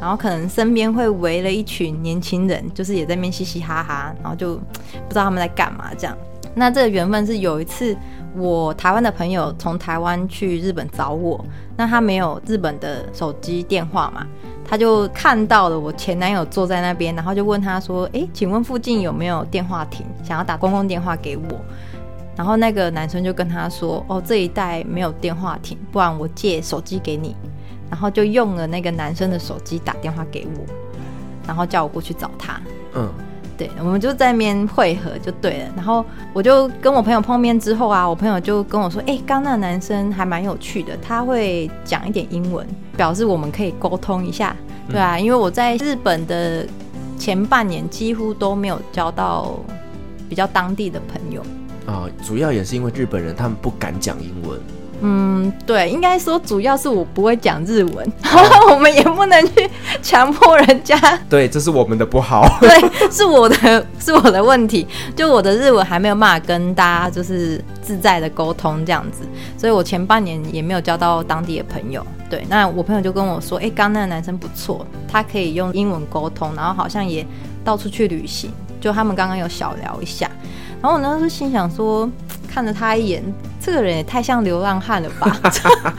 [0.00, 6.16] 然后可能身边会围了一群年轻人，就是也在那边嘻嘻哈哈，然后就不知道他们在干嘛这样。
[6.54, 7.96] 那这个缘分是有一次
[8.36, 11.42] 我台湾的朋友从台湾去日本找我，
[11.76, 14.26] 那他没有日本的手机电话嘛。
[14.68, 20.04] 他就看到了我前男友坐在那边，然后就问他说：“诶，请问附近有没有电话亭？
[20.24, 21.44] 想要打公共电话给我。”
[22.36, 27.34] 然后那个男生就跟他说：“哦，这一带没有电话亭，不然我借手机给你。”
[27.88, 30.64] 然后就用了那个男生的手机打电话给我，
[31.46, 32.60] 然后叫我过去找他。
[32.94, 33.08] 嗯。
[33.56, 35.68] 对，我们就在那边会合就对了。
[35.74, 42.66] 然后我就跟我朋友碰面之后啊，我朋友就跟我说：“哎，刚那个男生还蛮有趣的，他会讲一点英文，
[42.96, 44.54] 表示我们可以沟通一下。”
[44.88, 46.66] 对啊，因为我在日本的
[47.18, 49.58] 前半年几乎都没有交到
[50.28, 51.42] 比较当地的朋友
[51.86, 54.60] 啊，主要也是因为日本人他们不敢讲英文。
[55.00, 59.68] 嗯，对，应该说主要是我不会讲日文，哦、 我们也不能去
[60.02, 60.96] 强迫人家。
[61.28, 62.46] 对，这是我们的不好。
[62.60, 64.86] 对，是我的，是我的问题。
[65.14, 69.22] 就我的日文还没有办法跟大家就是自在的沟通这样子，
[69.58, 72.04] 所以我前半年也没有交到当地的朋友。
[72.28, 77.24] 对，那我朋友就跟我说，哎，刚那个男生不错，他可以用英文沟通，然后好像也
[77.64, 78.50] 到处去旅行。
[78.78, 80.30] 就他们刚刚有小聊一下，
[80.82, 82.08] 然后我那时候心想说，
[82.56, 83.22] 看了他一眼。
[83.60, 85.30] 这个人也太像流浪汉了吧！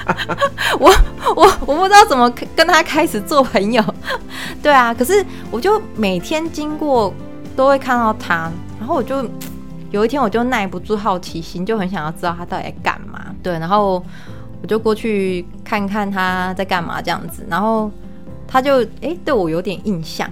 [0.79, 0.91] 我
[1.35, 3.83] 我我不知道怎么跟他开始做朋友。
[4.63, 7.13] 对啊，可是我就每天经过
[7.55, 9.23] 都会看到他，然后我就
[9.91, 13.23] 有一天我就耐不住好奇心，就很想要知道他到底在干嘛。
[13.43, 14.03] 对，然后
[14.63, 17.91] 我就过去看看他在干嘛这样子，然后
[18.47, 20.27] 他就哎对我有点印象，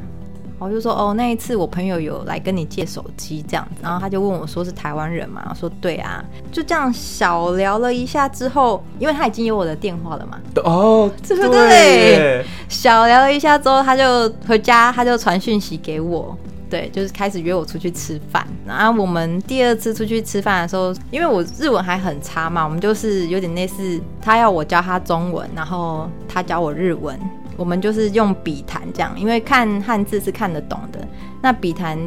[0.58, 12.46] 我就说哦，那一次我朋友有来跟你借手机这样，然后他就问我说是台湾人嘛，我说对啊，就这样小聊了一下之后，因为他已经有我的电话了嘛，哦， 对不对？
[12.70, 16.36] 小聊了一下之后，他就回家，他就传讯息给我，
[16.70, 18.48] 对，就是开始约我出去吃饭。
[18.66, 27.20] 然后我们第二次出去吃饭的时候，因为我日文还很差嘛，我们就是有点类似，他要我教他中文，然后他教我日文。
[27.57, 30.99] 我们就是用笔谈这样，因为看汉字是看得懂的。
[31.43, 31.99] 那笔谈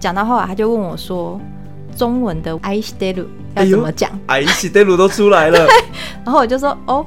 [0.00, 5.66] 讲到后来，他就问我说：“中文的爱してる要怎么讲？”爱してる都出来了。
[6.24, 7.04] 然后我就说：“哦，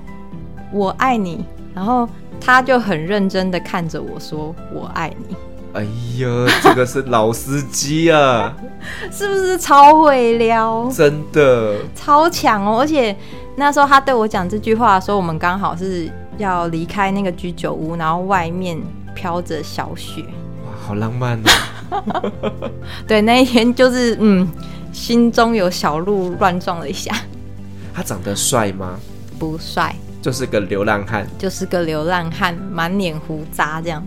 [0.71, 2.08] 我爱你。”然后
[2.39, 5.36] 他就很认真的看着我说：“我爱你。”
[5.73, 5.84] 哎
[6.19, 6.28] 呀，
[6.62, 8.56] 这个是老司机啊，
[9.12, 10.88] 是不是超会撩？
[10.91, 12.80] 真的超强哦！
[12.80, 13.15] 而且
[13.56, 16.08] 那时候他对我讲这句话的时候，我们刚好是。
[16.42, 18.78] 要离开那个居酒屋，然后外面
[19.14, 20.24] 飘着小雪，
[20.64, 21.40] 哇，好浪漫
[21.90, 22.33] 哦！
[23.07, 24.48] 对，那一天就是，嗯，
[24.92, 27.14] 心中有小鹿乱撞了一下。
[27.94, 28.98] 他长得帅吗？
[29.38, 34.02] 不帅，就是个流浪汉，就是个流浪汉，满脸胡渣这样，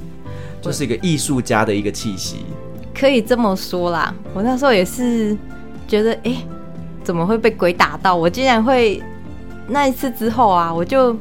[0.62, 2.45] 就是一个艺术家的一个气息，
[2.93, 4.13] 可以这么说啦。
[4.34, 5.38] 我那时候也是
[5.88, 6.36] 觉得，哎，
[7.04, 8.15] 怎么会被鬼打到？
[8.15, 9.02] 我竟然会
[9.67, 11.15] 那一次之后啊，我就。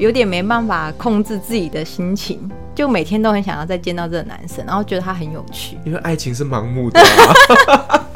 [0.00, 5.76] 有点没办法控制自己的心情，就每天都很想要再见到这个男生，然后觉得他很有趣。
[5.84, 8.08] 因为爱情是盲目的啊，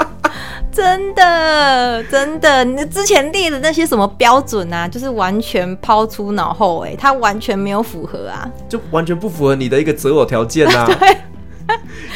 [0.73, 10.87] 真的真的，你之前列的那些什么标准啊，就是完全抛出脑后，哎，他完全没有符合啊，就完全不符合你的一个择偶条件啊。
[10.99, 11.17] 对，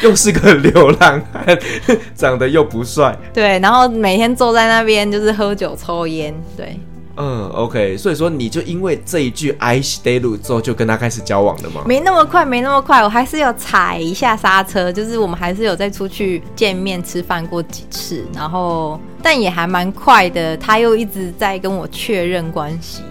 [0.01, 1.59] 又是个流浪汉，
[2.15, 6.79] 长得又不帅，对，然后每天坐在那边就是喝酒抽烟，对。
[7.18, 11.82] 嗯，OK，所以说你就因为这一句爱してる之后就跟他开始交往了吗？
[11.86, 23.04] 没那么快，没那么快，我还是要踩一下刹车，就是我们还是有再出去见面吃饭过几次，然后但也还蛮快的，他又一直在跟我确认关系。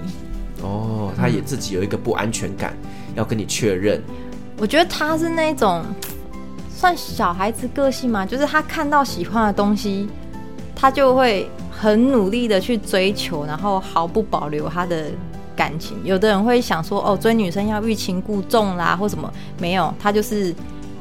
[0.62, 4.04] 哦，他也自己有一个不安全感，嗯、要跟你确认。
[4.58, 5.82] 我觉得他是那种
[6.76, 10.10] 算小孩子个性嘛，就是他看到喜欢的东西，
[10.76, 11.50] 他就会。
[11.81, 15.05] 很努力的去追求，然后毫不保留他的
[15.55, 15.97] 感情。
[16.03, 19.33] 有的人会想说，哦，追女生要欲擒故纵啦，或什么？
[19.61, 20.53] 没有，他就是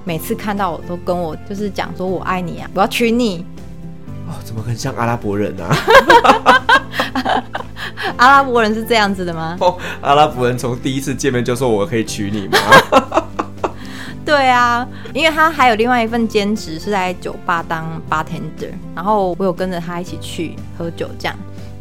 [0.03, 3.43] 每次看到我都跟我就是讲说，我爱你啊，我要娶你。
[4.27, 5.75] 哦，怎么很像阿拉伯人啊？
[8.17, 9.57] 阿拉伯人是这样子的吗？
[9.59, 12.59] 哦，阿拉伯人从第一次见面就说我可以娶你吗？
[14.27, 21.35] 对啊，因为他还有另外一份兼职是在酒吧当 bartender，然后我有跟着他一起去喝酒这样，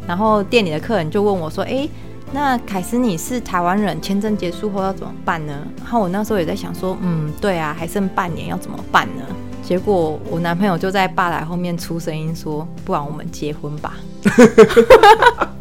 [0.07, 1.85] 然后店里的客人就问我说：“哎，
[2.31, 9.23] 那凯斯你是台湾人，签证结束后要怎么办呢？”然后我那时候也在想说：“嗯，对啊，还剩半年要怎么办呢？”
[9.61, 13.97] 结果我男朋友就在吧台后面出声音说：“不然我们结婚吧。”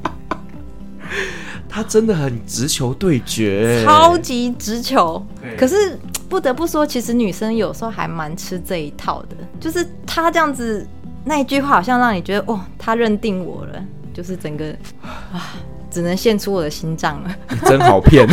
[1.68, 5.20] 他真的很直球对决，超级直球。
[5.58, 9.36] 可是不得不说，其实女生有时候还蛮吃这一套的。
[9.60, 10.86] 就是他这样子
[11.24, 14.66] 那一句话，好像让你觉得哦，他认定我了，就是整个
[15.32, 15.54] 啊，
[15.90, 17.34] 只能献出我的心脏了。
[17.50, 18.26] 你真好骗。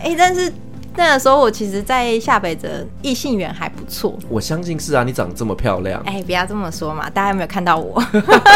[0.00, 0.52] 哎、欸，但是。
[0.98, 2.68] 那个时候我其实，在下北泽
[3.02, 4.18] 异性缘还不错。
[4.30, 6.00] 我相信是啊，你长得这么漂亮。
[6.06, 8.02] 哎，不要这么说嘛，大家有没有看到我？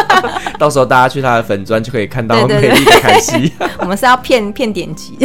[0.59, 3.53] 到时候大家去他的粉砖就可以看到美丽的凯西。
[3.81, 5.19] 我们是要骗骗点击。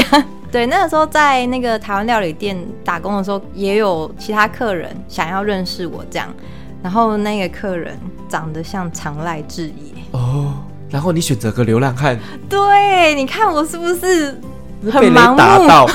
[0.56, 6.34] 对，那个时候在那个台湾料理店打工的时候，也有其他客人想要认识我这样，
[6.82, 10.54] 然后那个客人长得像长濑智也哦，
[10.90, 12.18] 然后你选择个流浪汉。
[12.48, 14.40] 对，你看我是不是
[14.90, 15.38] 很盲目？
[15.38, 15.86] 打到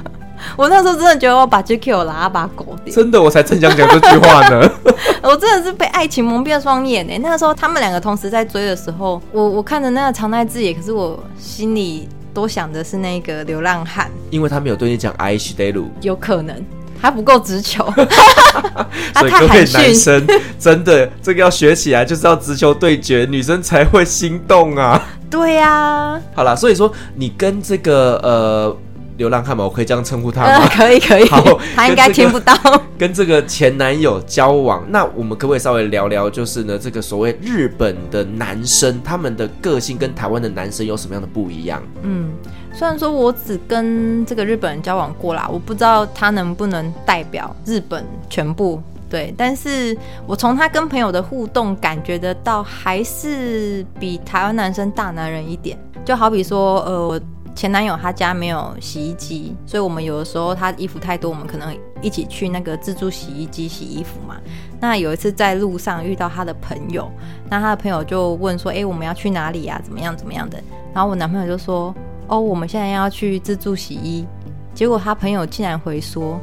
[0.56, 4.72] 我那时候真的觉得我把 GQ 拉把狗点，真的，我才正想讲这句话呢。
[5.20, 7.18] 我真的是被爱情蒙蔽了双眼哎！
[7.18, 16.55] 那个时候他们两个同时在追的时候，我我看着那个长濑智也，可是我心里多想的是那个流浪汉，因为他没有对你讲爱してる，有可能
[16.99, 17.83] 还不够直球。
[19.15, 20.25] 所以各位男生
[20.57, 25.01] 真的这个要学起来，就是要直球对决，女生才会心动啊。
[25.29, 28.77] 对呀、啊，好啦，所以说你跟这个呃。
[29.18, 30.60] 流浪汉嘛，我可以这样称呼他吗？
[30.62, 31.28] 呃、可以可以。
[31.28, 31.42] 好，
[31.74, 32.54] 他应该听不到。
[32.96, 36.30] 跟这个前男友交往，那我们可不可以稍微聊聊？
[36.30, 41.82] 就是呢，这个所谓日本的男生，他们的个性跟台湾的男生有什么样的不一样？
[42.02, 42.30] 嗯，
[42.72, 48.80] 虽然说我只跟这个日本人交往过啦，我不知道他能不能代表日本全部。
[49.10, 55.76] 对，但是我从他跟朋友的互动感觉得到，还是比台湾男生大男人一点。
[56.04, 57.20] 就好比说，呃。
[57.58, 64.36] 前男友他家没有洗衣机，所以我们有的时候他衣服太多，我们可能一起去那个自助洗衣机洗衣服嘛。
[64.78, 67.10] 那有一次在路上遇到他的朋友，
[67.50, 69.80] 那他的朋友就问说：“哎，我们要去哪里呀？
[69.82, 70.56] 怎么样怎么样的？”
[70.94, 71.92] 然后我男朋友就说
[72.28, 74.24] ：“哦，我们现在要去自助洗衣。”
[74.72, 76.40] 结果他朋友竟然回说：“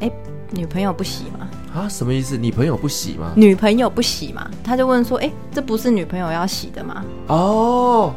[0.00, 0.10] 哎，
[0.50, 1.46] 女朋友不洗吗？”
[1.76, 2.38] 啊，什么意思？
[2.38, 3.32] 女朋友不洗吗？
[3.36, 4.50] 女朋友不洗嘛？
[4.64, 8.14] 他就问说：“哎，这不是女朋友要洗的吗？”哦。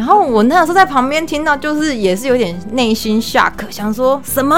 [0.00, 4.56] 然后我那时候在旁边听到，就是也是有点内心 shock，想说什么？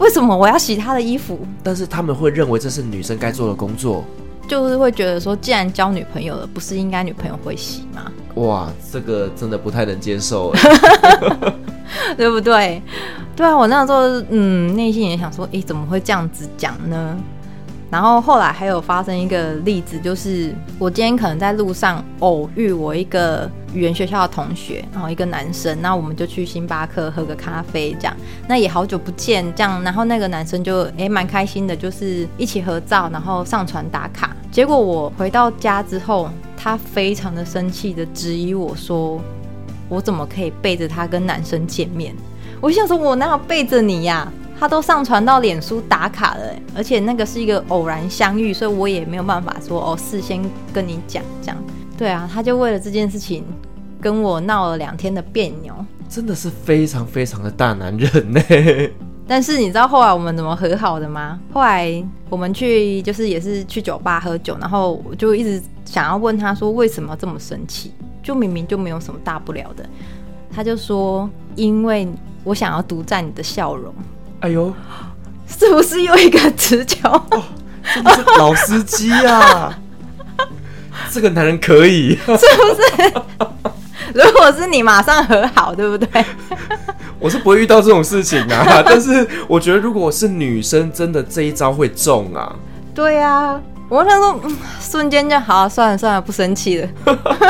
[0.00, 1.38] 为什么我要洗他的衣服？
[1.62, 4.04] 但是他们会认为这是女生该做的工作，
[4.48, 8.10] 就是会觉得说，既然交女朋友了，不是应该女朋友会洗吗？
[8.34, 10.52] 哇，这个真的不太能接受，
[12.18, 12.82] 对不对？
[13.36, 17.16] 对啊，我那时候嗯，内心也想说，诶，怎么会这样子讲呢？
[17.90, 28.16] 然后后来还有发生一个例子，就是我今天可能在路上偶遇我一个语言学校的同学，然后一个男生，那我们就去星巴克喝个咖啡，这样，
[28.46, 34.36] 那也好久不见，这样，然后那个男生就诶蛮开心的，就是一起合照，然后上传打卡。
[34.52, 39.20] 结果我回到家之后，他非常的生气的质疑我说，
[39.88, 42.14] 我怎么可以背着他跟男生见面？
[42.60, 44.32] 我想说，我哪有背着你呀？
[44.60, 46.44] 他都上传到脸书打卡了，
[46.76, 50.38] 而且那个是一个偶然相遇，所以我也没有办法说哦，事先
[50.70, 51.56] 跟你讲这样。
[51.96, 53.42] 对啊，他就为了这件事情
[54.02, 55.74] 跟我闹了两天的别扭，
[56.10, 58.40] 真的是非常非常的大男人呢。
[59.26, 61.40] 但是你知道后来我们怎么和好的吗？
[61.54, 61.90] 后来
[62.28, 69.88] 我们去就是也是去酒吧喝酒，然后我就一直想要问他说为什么这么生气，就明明就没有什么大不了的，
[70.54, 72.06] 他就说因为
[72.44, 73.94] 我想要独占你的笑容。
[74.40, 74.74] 哎呦，
[75.46, 77.08] 是不是又一个直球？
[77.08, 77.42] 哦，
[77.94, 79.78] 真的是老司机啊！
[81.12, 83.12] 这个男人可以，是不是？
[84.14, 86.24] 如果是你，马上和好，对不对？
[87.20, 92.56] 我是不会遇到这种事情啊，但是我觉得，如果是女生，真的这一招会中啊。
[92.94, 93.60] 对呀。
[93.90, 94.40] 我想说，
[94.80, 96.88] 瞬间就好，算了算了，不生气了。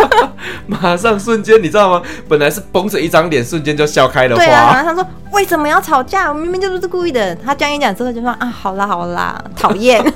[0.67, 2.03] 马上瞬间，你知道吗？
[2.27, 4.43] 本来是绷着一张脸，瞬间就笑开了花。
[4.43, 6.29] 对啊，然后他说：“为什么要吵架？
[6.31, 10.03] 我明明就不是故意的。”他这样一讲之后，就说：“啊，好啦好啦，讨厌。”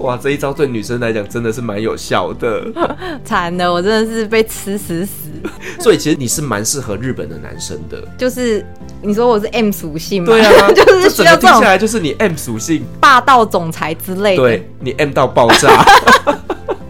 [0.00, 2.66] 哇，这一招对女生来讲真的是蛮有效的。
[3.24, 5.30] 惨的，我真的是被吃死死。
[5.80, 8.64] 所以其实你是蛮适合日本的男生的，就是。
[9.02, 10.26] 你说我是 M 属性吗？
[10.30, 14.42] 对啊， 就是需要这种听起来就是你 M 属性，霸道总裁之类的。
[14.42, 15.70] 对，你 M 到爆炸。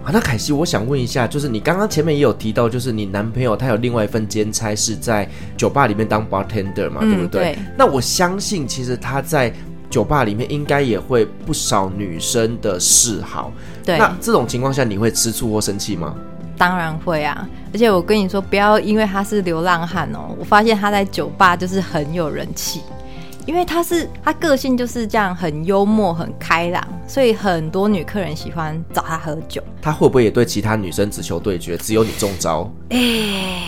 [0.03, 7.43] 啊，那凯西，我想问一下，就是你刚刚前面也有提到，就是你男朋友他有另外一份兼差是在酒吧里面当 bartender 嘛，嗯、对不对？
[7.43, 7.59] 对。
[7.79, 9.55] 那我相信，其实他在
[9.91, 13.53] 酒吧里面应该也会不少女生的嗜好。
[13.85, 13.99] 对。
[13.99, 16.15] 那这种情况下，你会吃醋或生气吗？
[16.57, 20.37] 当然会啊，而且我跟你说，不要因为他是流浪汉哦。
[20.39, 22.83] 我发现他在酒吧就是很有人气，
[23.47, 29.63] 因为他是他个性就是这样，很幽默、很开朗，所以很多女客人喜欢找他喝酒。
[29.81, 32.71] 他会不会也对其他女生只求对决，只有你中招？
[32.91, 33.63] 哎、欸，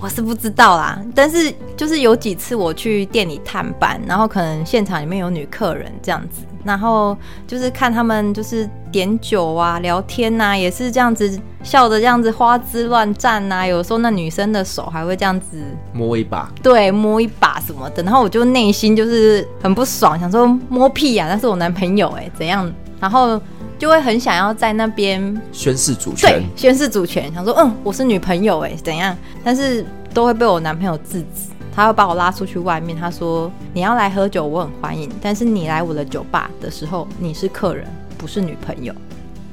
[0.00, 1.00] 我是不知道啦。
[1.14, 6.42] 但是就是有几次我去店里探班，然后可能现场里面有女客人这样子。
[6.62, 13.66] 然后就是看他们就是点酒啊、聊天呐、啊，也是这样子笑的这样子花枝乱颤呐。
[13.66, 15.56] 有时候那女生的手还会这样子
[15.94, 18.02] 摸一把，对，摸一把什么的。
[18.02, 22.70] 然后我就内心就是很不爽，想说摸屁呀、啊，那是我男朋友哎，怎样？
[23.00, 23.40] 然后
[23.80, 29.16] 就会很想要在那边宣示主权，对，宣示主权，想说嗯，我是女朋友哎，怎样？
[29.42, 31.48] 但是都会被我男朋友制止。
[31.74, 35.08] 他会把我拉出去外面，他说：“你要来喝酒，我很欢迎。
[35.22, 37.86] 但是你来我的酒吧的时候，你是客人，
[38.18, 38.92] 不是女朋友。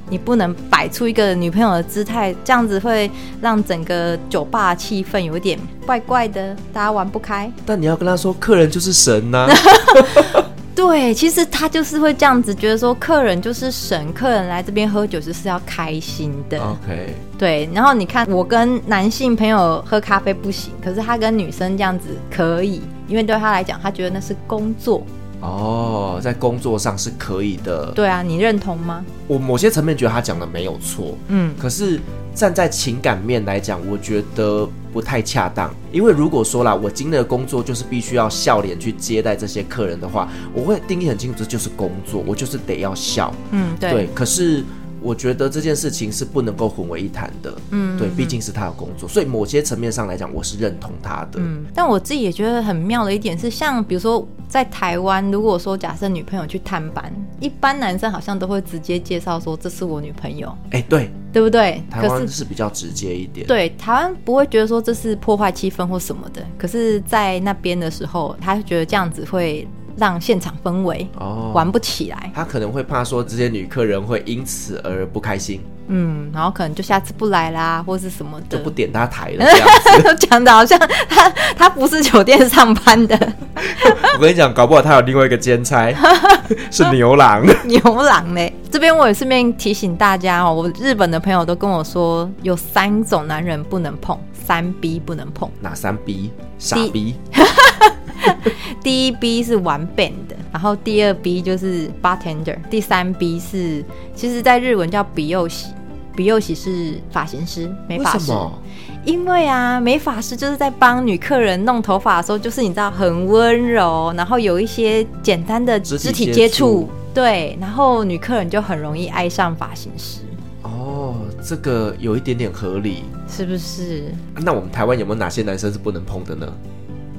[0.10, 3.10] 你不能摆出一个女朋友的姿态，这样子会
[3.40, 7.50] 让整个酒吧气氛有点怪怪的，大家玩不开。
[7.66, 10.44] 但你要跟他说，客人就是神呐、啊。”
[10.78, 16.60] 对，其实他就是会这样子觉得说，客人就是神，客人来这边喝酒就是要开心的。
[16.60, 17.68] OK，对。
[17.74, 25.02] 然后你看，我跟男性朋友喝咖啡不行，可是他跟女生这样子可以，因为对他来讲，他觉得那是工作。
[25.42, 27.92] 哦，在工作上是可以的。
[27.94, 29.04] 对啊，你认同吗？
[29.28, 31.18] 我某些层面觉得他讲的没有错。
[31.28, 32.00] 嗯，可是。
[32.38, 35.74] 站在情感面来讲，我觉得不太恰当。
[35.92, 43.34] 因为如果说啦，我今天的工作就是必须要笑脸去接待这些客人的话，我会定义很清楚，这就是工作，我就是得要笑。
[43.50, 43.90] 嗯，对。
[43.92, 44.64] 对，可是
[45.02, 47.54] 我觉得这件事情是不能够混为一谈的。
[47.72, 51.40] 嗯，对，毕竟是他的工作，所以某些层面上来讲，我是认同他的。
[51.40, 60.56] 嗯，但我自己也觉得很妙的一点是，像比如说在台湾，如果说假设女朋友去探班，一般男生好像都会直接介绍说这是我女朋友。
[60.72, 61.84] 哎，对，对不对？
[61.90, 63.46] 台湾是比较直接一点。
[63.48, 69.68] 对，台湾不会觉得说这是破坏气氛或什么的，可是，在那边的时候，他就觉得这样子会。
[69.98, 79.68] 让现场氛围哦玩不起来，他可能会怕说这些女客人会因此而不开心，嗯，然后可能就下次不来啦，或是什么的，就不点他台了 这样
[80.04, 80.80] 子，讲的好像
[81.10, 83.18] 他他不是酒店上班的。
[84.16, 85.92] 我跟你讲，搞不好他有另外一个兼差，
[86.72, 87.46] 是牛郎。
[87.66, 88.54] 牛郎呢？
[88.72, 96.32] 这边我也顺便提醒大家哦，我日本的朋友都跟我说，有三种男人不能碰，三 B 不能碰，哪三 B？
[96.58, 97.16] 傻逼。
[98.84, 103.84] 第一 B 是玩 band 的，然后第二 B 就是 bartender，第三 B 是，
[104.16, 105.68] 其实在日文叫比佑喜，
[106.16, 108.18] 比佑喜是发型师、美发师。
[108.18, 108.60] 为什么？
[109.04, 120.22] 因为啊，美发师就是在帮女客人弄头发的时候，就是你知道很温柔，然后有一些简单的肢体接触，对，然后女客人就很容易爱上发型师。
[120.64, 124.06] 哦，这个有一点点合理，是不是？
[124.36, 126.48] 那我们台湾有没有哪些男生是不能碰的呢？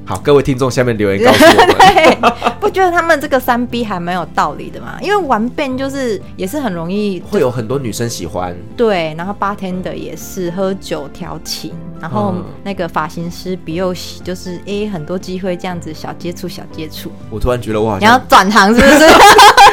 [0.05, 2.17] 好，各位听众，下面留言告诉我们 对，
[2.59, 4.97] 不觉得他们这个三 B 还蛮有道理的吗？
[5.03, 12.33] 因为玩 band 就是也是很容易会有很多女生喜欢，对，然后 bartender 也是喝酒调情，然后
[12.63, 17.11] 那个发型师比又喜就是哎、欸、很多机会这样子小接触小接触。
[17.29, 19.05] 我突然觉得我好像你要转行是不是？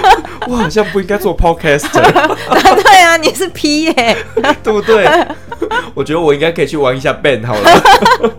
[0.50, 1.86] 我好像不应该做 podcast。
[1.92, 4.16] 对啊，你是 P 耶、欸，
[4.62, 5.06] 对不对？
[5.94, 8.32] 我觉得我应该可以去玩一下 band 好了。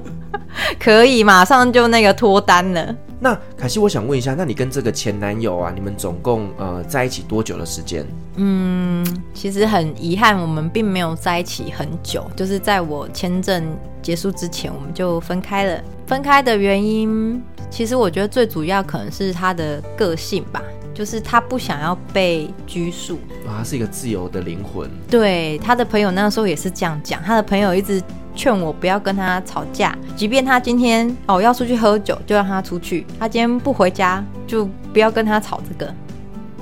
[0.80, 2.96] 可以马上就那个脱单了。
[3.20, 8.06] 那凯西，我想问一下，那你跟这个前男友啊，你们总共呃在一起多久的时间？
[8.36, 12.24] 嗯，其实很遗憾，我们并没有在一起很久。
[12.36, 13.64] 就是在我签证
[14.04, 15.82] 结束之前，我们就分开了。
[16.06, 17.42] 分开的原因，
[17.72, 20.62] 其实我觉得最主要可能是他的个性吧，
[20.98, 23.20] 就是他不想要被拘束。
[23.46, 24.90] 啊，他是一个自由的灵魂。
[25.10, 28.02] 对，他的朋友那时候也是这样讲，他的朋友一直。
[28.36, 35.92] 劝我不要跟他吵架，即便他今天哦要出去喝酒，就让他出去；他今天不回家，就不要跟他吵这个。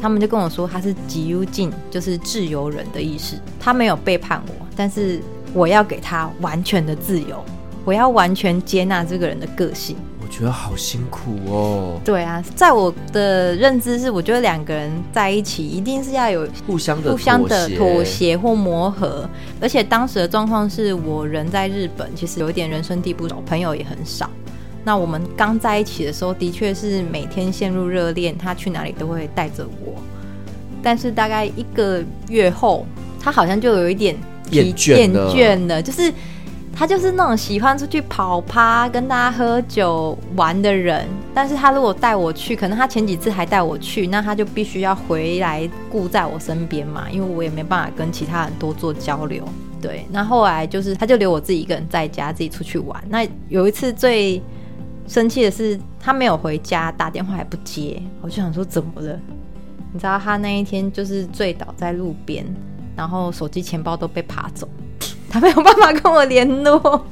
[0.01, 3.35] 他们就跟我说他是自由人，就是自由人的意思。
[3.59, 5.19] 他没有背叛我，但是
[5.53, 7.43] 我要给他完全的自由，
[7.83, 9.97] 我要完全接纳这个人的个性。
[10.35, 11.97] 我觉得好辛苦哦。
[12.03, 19.29] 对啊，在我的认知是，我觉得两个人在一起一定是要有互相的互相的妥协或磨合。
[19.61, 24.29] 而且当时的状况是我人在日本，其实有一点人生地不熟，朋友也很少。
[24.83, 29.93] 那我们刚在一起的时候，的确是每天陷入热恋，他去哪里都会带着我。
[30.83, 32.85] 但是大概一个月后，
[33.21, 34.13] 他好像就有一点
[34.49, 36.11] 厌倦了，厌倦了，就是。
[36.77, 49.47] 他就是那种喜欢出去跑趴、跟大家喝酒玩的人，但是他如果带我去，可能他前几次还带我去，那他就必须要回来顾在我身边嘛，因为我也没办法跟其他人多做交流。
[49.81, 53.01] 对，那后来就是他就留我自己一个人在家，自己出去玩。
[53.07, 54.41] 那有一次最
[55.07, 59.17] 生气的是，他没有回家，打电话还不接，我就想说怎么了？
[59.93, 62.45] 你知道他那一天就是醉倒在路边，
[62.97, 64.67] 然后手机、钱包都被扒走。
[65.29, 67.05] 他没有办法跟我联络。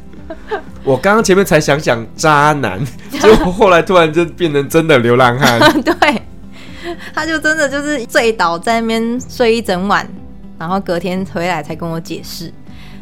[0.84, 5.60] 我刚刚前面才想想渣男， 结果后来突然就变成真的流浪汉。
[5.84, 6.22] 对，
[7.14, 10.08] 他就真的就是醉倒在那边睡一整晚，
[10.58, 12.52] 然后隔天回来才跟我解释。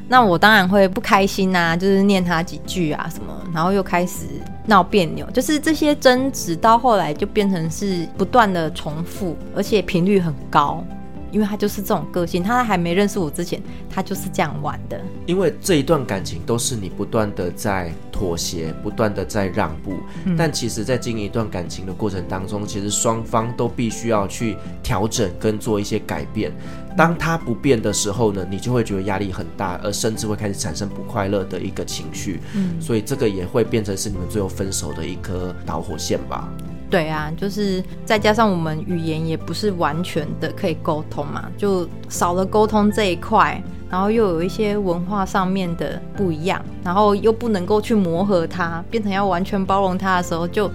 [0.08, 4.26] 那我当然会不开心啊，就是念他几句啊什么，然后又开始
[4.66, 10.84] 闹别扭，就是这些争执到后来就变成是不断的重复，而且频率很高。
[11.32, 15.02] 因为他就是这种个性，他还没认识我之前，他就是这样玩的。
[15.26, 19.94] 因为这一段感情都是你不断的在妥协，不断的在让步，
[20.26, 26.52] 嗯、但其实，在经营一段感情的过程当中，其实双方都必须要去调整跟做一些改变。
[26.98, 32.42] 当他不变的时候呢，你就会觉得压力很大，而甚至会开始产生不快乐的一个情绪。
[32.54, 36.52] 嗯，所以这个也会变成是你们最后分手的一颗导火线吧。
[36.92, 50.70] 对啊，就是再加上我们语言也不是完全的可以沟通嘛，就少了沟通这一块，然后又有一些文化上面的不一样，然后又不能够去磨合它，变成要完全包容它的时候，就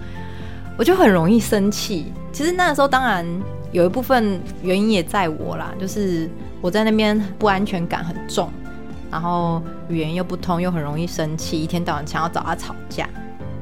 [0.79, 2.11] 我就很容易生气。
[2.33, 3.27] 其实那个时候当然
[3.71, 6.31] 有一部分原因也在我啦，就是
[6.63, 8.49] 我在那边不安全感很重，
[9.11, 13.07] 然后语言又不通，又很容易生气，一天到晚想要找他吵架。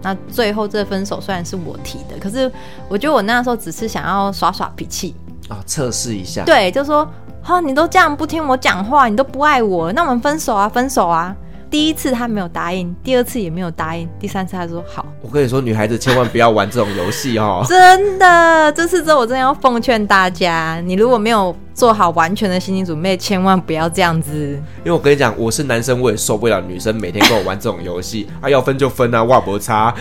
[0.04, 2.50] 那最后这分手虽然是我提的，可是
[2.88, 5.16] 我觉得我那时候只是想要耍耍脾气
[5.48, 6.44] 啊，测试一下。
[6.44, 7.10] 对，就说
[7.42, 11.34] 哈，你都这样不听我讲话，你都不爱我，那我们分手啊，分手啊！
[11.70, 15.04] 第一次他没有答应，第二次也没有答应，第三次他说好。
[15.20, 17.64] 我跟你说，女孩子千万不要玩这种游戏哦！
[17.68, 24.32] 真的，这次之后我真的要奉劝大家，你如果没有做好完全的心理准备，千万不要这样子。
[24.78, 28.48] 因为我跟你讲，我是男生，我也受不了女生每天跟我玩这种游戏啊！
[28.48, 29.92] 要分就分啊，哇不差。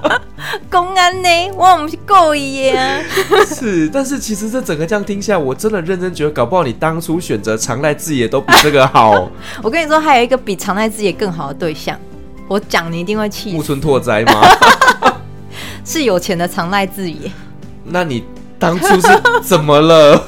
[0.70, 1.28] 公安呢？
[1.56, 3.00] 我们是故意啊！
[3.48, 9.30] 是，但是其实这整个这样听下来，我真的认真觉得，搞不好你当初选择常赖智也都比这个好。
[9.62, 11.98] 我跟你说，还有一个比常赖智也更好的对象，
[12.46, 13.52] 我讲你一定会气。
[13.52, 14.42] 木村拓哉吗？
[15.86, 17.30] 是有钱的常赖智也。
[17.84, 18.22] 那你
[18.58, 19.08] 当初是
[19.42, 20.22] 怎么了？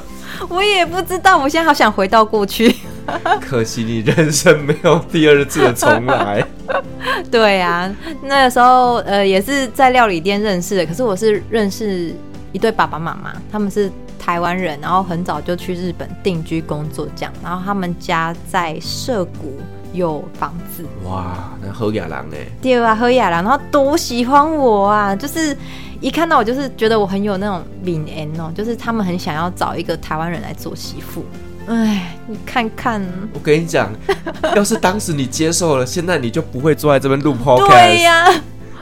[0.53, 2.75] 我也不知道，我现在好想回到过去。
[3.41, 6.45] 可惜你人生没有第二次的重来。
[7.31, 7.91] 对啊，
[8.23, 12.15] 那个时候呃也是在料理店认识的，可是我是认识
[12.53, 19.59] 一对爸爸妈妈，他们是台湾人，然后很早就去日本定居工作这样，然后他们家在涩谷
[19.93, 20.85] 有房子。
[21.05, 22.47] 哇，那好野人哎！
[22.63, 25.57] 对啊，好野人，然后多喜欢我啊，就是
[26.01, 31.25] 一看到我就是觉得我很有那种敏恩哦，就是他们很想要找一个台湾人来做媳妇。
[31.67, 33.91] 哎，你看看，我跟你讲，
[34.57, 37.69] 要是当时你接受了，现在你就不会坐在这边录 podcast。
[37.69, 38.35] 对呀、啊，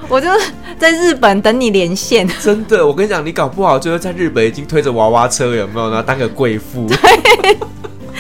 [0.09, 0.29] 我就
[0.79, 2.27] 在日本等你连线。
[2.41, 5.91] 真的，我跟你讲，你搞不好就是在日本已经推着娃娃车，有没有？
[5.91, 6.87] 然后当个贵妇。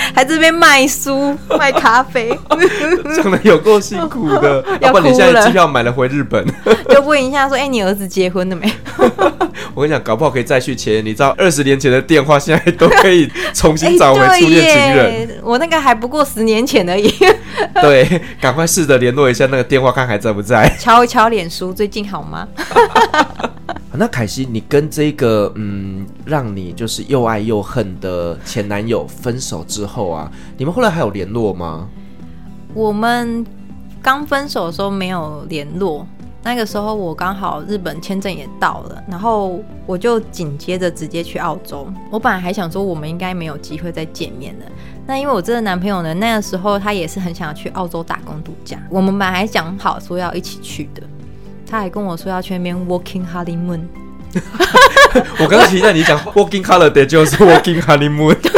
[0.08, 0.14] 对。
[0.14, 2.36] 还这边卖书 卖咖啡，
[3.16, 4.64] 讲的有够辛苦的。
[4.80, 6.44] 要不然你现在机票买了回日本，
[6.88, 8.70] 就问一下说：“哎、欸，你儿子结婚了没？”
[9.74, 11.04] 我跟你讲，搞不好可以再续前。
[11.04, 15.06] 你知道二十年前的电话，现在都可以重新找回初恋情人。
[15.06, 17.12] 欸、我那个还不过十年前而已。
[17.80, 20.68] 对，赶快试着联络一下那个电话，看还在不在。
[20.78, 22.46] 敲一敲脸书，最近好吗？
[23.98, 31.88] 那凯西，你跟这个嗯，让你就是又爱又恨的前男友分手之后啊，你们后来还有联络吗？
[32.74, 33.44] 我们
[34.00, 36.06] 刚分手的时候没有联络，
[36.44, 41.84] 那个时候我刚好日本签证也到了，然后我就紧接着直接去澳洲。
[42.12, 44.66] 我本来还想说我们应该没有机会再见面了。
[45.08, 51.02] 那因为我这个男朋友呢，那个时候他也是很想要去澳洲打工度假，我们本来还讲好说要一起去的。
[51.68, 53.82] 他还跟我说要去那边 walking honeymoon。
[55.38, 58.34] 我刚刚提到你讲 walking holiday 就是 walking honeymoon。
[58.40, 58.52] 对，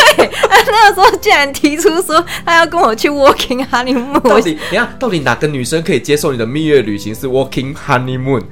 [0.48, 4.20] 他那个时候竟然提出说他要跟我去 walking honeymoon。
[4.20, 8.42] 到底，你看到底哪个女生可以接受你的蜜月旅行是 walking honeymoon？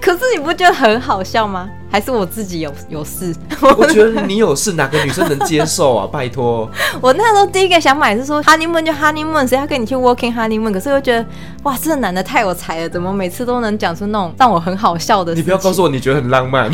[0.00, 1.68] 可是你不觉得很好笑吗？
[1.90, 3.34] 还是我自己有有事？
[3.76, 6.06] 我觉得你有事，哪个女生能接受啊？
[6.10, 6.70] 拜托！
[7.00, 10.72] 我那时候第一个想买是说，honeymoon 就 honeymoon，谁要跟你去 working honeymoon？
[10.72, 11.26] 可是又觉得，
[11.64, 15.36] 哇，这个男的太有才了，怎么每次都能讲出那种让我很好笑的事？
[15.36, 16.70] 你不要告诉我你觉得很浪漫。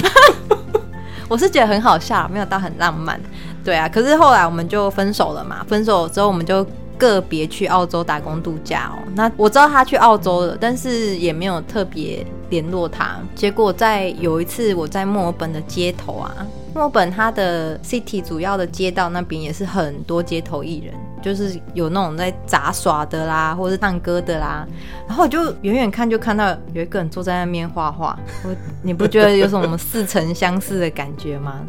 [1.29, 3.19] 我是觉得很好笑，没有到很浪漫。
[3.65, 5.65] 对啊，可是后来我们就分手了嘛。
[5.67, 6.65] 分手之后，我们就。
[6.99, 13.17] 个别去澳洲打工度假哦，那我知道他去澳洲了，但是也没有特别联络他。
[13.35, 24.67] 结果在有一次我在墨尔本的街头啊，墨尔本它的 city 主要的街道那边也是很多街头艺人，就是有那种在杂耍的啦，或是唱歌的啦。
[25.07, 31.61] 然后我就远远看就看到有一个人坐在那边画画，我你不觉得有什么似曾相识的感觉吗？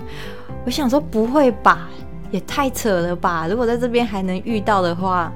[0.66, 1.88] 我想说不会吧。
[2.32, 3.48] 也太扯了吧！
[3.48, 5.32] 如果在这边还能遇到的话，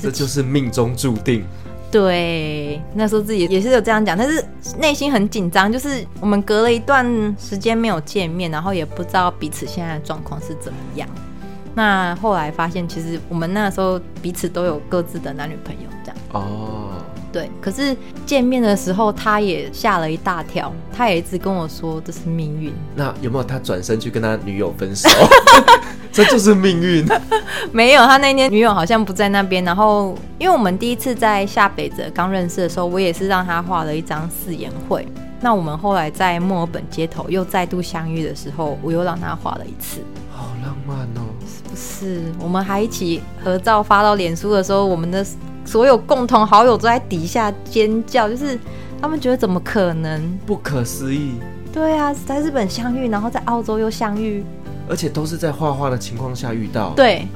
[0.00, 1.44] 这就是命中注定。
[1.90, 4.44] 对，那时候自己也是有这样讲，但是
[4.78, 7.06] 内心很紧张，就是我们隔了一段
[7.38, 11.08] 时间没有见面，然后也不知道彼此现在的状况是怎么样。
[11.74, 16.16] 那后来发现，其实我们那时候彼此都有各自的男女朋友，这样。
[16.32, 16.90] 哦。
[17.34, 22.72] 对，可是见面的时候，他也吓了一大跳，他也一直跟我说这是命运。
[22.94, 25.08] 那有没有他转身去跟他女友分手？
[26.12, 27.04] 这就是命运。
[27.72, 29.64] 没有，他那天女友好像不在那边。
[29.64, 35.04] 然后，因为我们第一次在下北泽刚认识的时候，我也是让他画了一张誓言会。
[35.40, 39.98] 那我们后来在墨尔本街头又再度相遇的时候，我又让他画了一次。
[40.30, 41.26] 好浪漫哦！
[41.40, 42.22] 是不是？
[42.38, 45.26] 我们还一起合照发到脸书的时候，我们的。
[45.64, 48.58] 所有共同好友都在底下尖叫，就是
[49.00, 50.38] 他们觉得怎么可能？
[50.46, 51.34] 不可思议。
[51.72, 54.44] 对啊，在日本相遇，然后在澳洲又相遇，
[54.88, 56.90] 而且都是在画画的情况下遇到。
[56.90, 57.26] 对，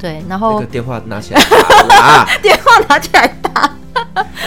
[0.00, 1.40] 对，然后那个电话拿起来
[1.88, 3.72] 打， 电话拿起来打。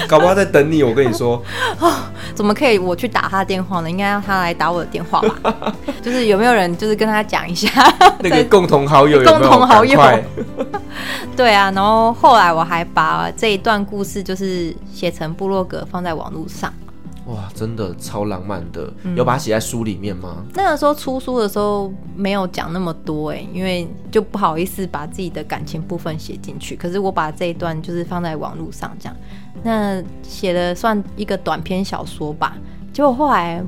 [0.07, 1.41] 搞不好在等你，我跟你说，
[1.79, 1.93] 哦，
[2.33, 3.89] 怎么可以我去打他的电话呢？
[3.89, 5.75] 应该让他来打我的电话吧？
[6.01, 7.69] 就是有没有人就是跟他讲一下
[8.19, 9.99] 那个共同好友有有，共同好友？
[11.35, 16.71] 对啊，然后后来我还把这一段故事就是写成部落格放在网络上。
[17.27, 20.43] 哇，真的超浪漫的，嗯、有把它写在书里面吗？
[20.55, 26.75] 那个时候出书的时候没有讲那么多哎，因为就不好意思把自己的感情部分写进去。
[26.75, 29.15] 可是我把这一段就是放在网络上讲，
[29.61, 32.57] 那写的算一个短篇小说吧。
[32.91, 33.63] 结果后来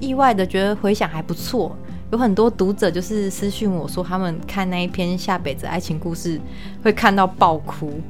[0.00, 1.76] 意外的觉得回想还不错，
[2.10, 6.40] 有很多读者就是私讯我说他们看那一篇下辈子爱情故事
[6.82, 8.00] 会看到爆哭。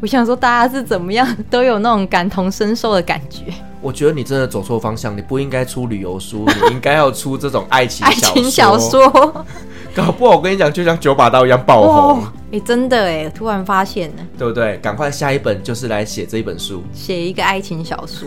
[0.00, 3.52] 我想说大家是怎么样都有那种感同身受的感觉。
[3.82, 8.28] 我觉得你真的走错方向，你不应该出旅游书，你应该要出这种爱情小说。
[8.28, 9.44] 爱情小说，
[9.94, 12.22] 搞不好我跟你讲，就像九把刀一样爆红。
[12.24, 14.78] 哎、欸，真的哎，突然发现呢，对不对？
[14.78, 18.26] 赶快下一本就是来写这一本书，写一个爱情小说。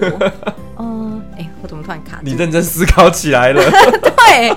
[0.77, 2.19] 嗯， 哎、欸，我怎么突然卡？
[2.23, 3.61] 你认真思考起来了。
[4.27, 4.55] 对，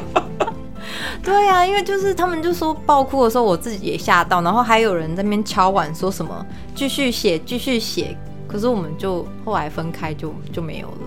[1.27, 8.17] 对呀、啊，因为就是他们就说爆哭的时候，我自己也吓到，然后还有人在那边敲碗说什么继续写，继续写。
[8.47, 10.99] 可是我们就后来分开就，就就没有了。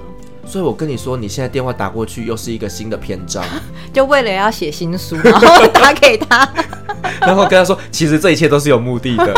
[0.46, 3.42] 所以我跟你说，你现在电话打过去，又是一个新的篇章。
[3.94, 6.46] 就为了要写新书，然后打给他，
[7.22, 9.34] 然后跟他说，其实这一切都是有目的的。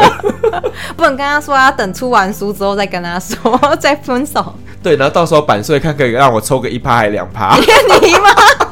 [0.98, 4.56] 不能跟他说，要等出完书之后再跟他说，再分手。
[4.82, 7.56] 对，然后到时候版税看可以让我抽个一趴还两趴？
[7.56, 8.71] 你吗？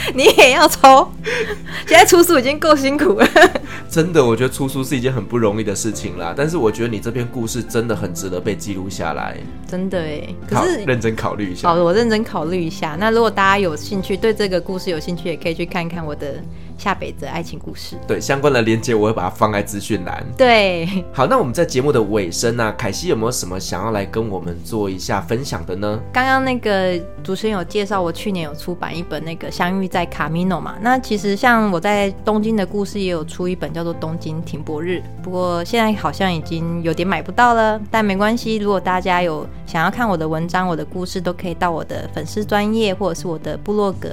[0.14, 1.10] 你也要抽？
[1.86, 3.28] 现在出书已经够辛苦了。
[3.90, 6.34] 真的，我觉得出书是一件很不容易的事情啦。
[6.36, 9.36] 但是我觉得你这篇故事真的很值得被记录下来。
[9.66, 11.68] 真的哎，可是认真考虑一下。
[11.68, 12.96] 好的，我认真考虑一下。
[12.98, 16.42] 那如果大家有兴趣，对这个故事有兴趣，也可以去看看我的。
[16.78, 20.24] 下辈子爱情故事，对相关的链接我会把它放在资讯栏。
[20.36, 26.00] 对，好，那我们在节目的尾声呢、啊，凯西有没有什么想要来跟我们做一下分享的呢？
[26.12, 30.76] 刚刚那个主持人有介绍，我去年有出版一本那个相遇在卡米诺嘛。
[30.80, 37.80] 那其实像我在东京的故事也有出一本叫做《东京停泊日》，不过现在好像已经有点买不到了。
[37.90, 44.08] 但没关系，如果大家有想要看我的文章、我的故事，都可以到我的粉丝专业或者是我的部落格。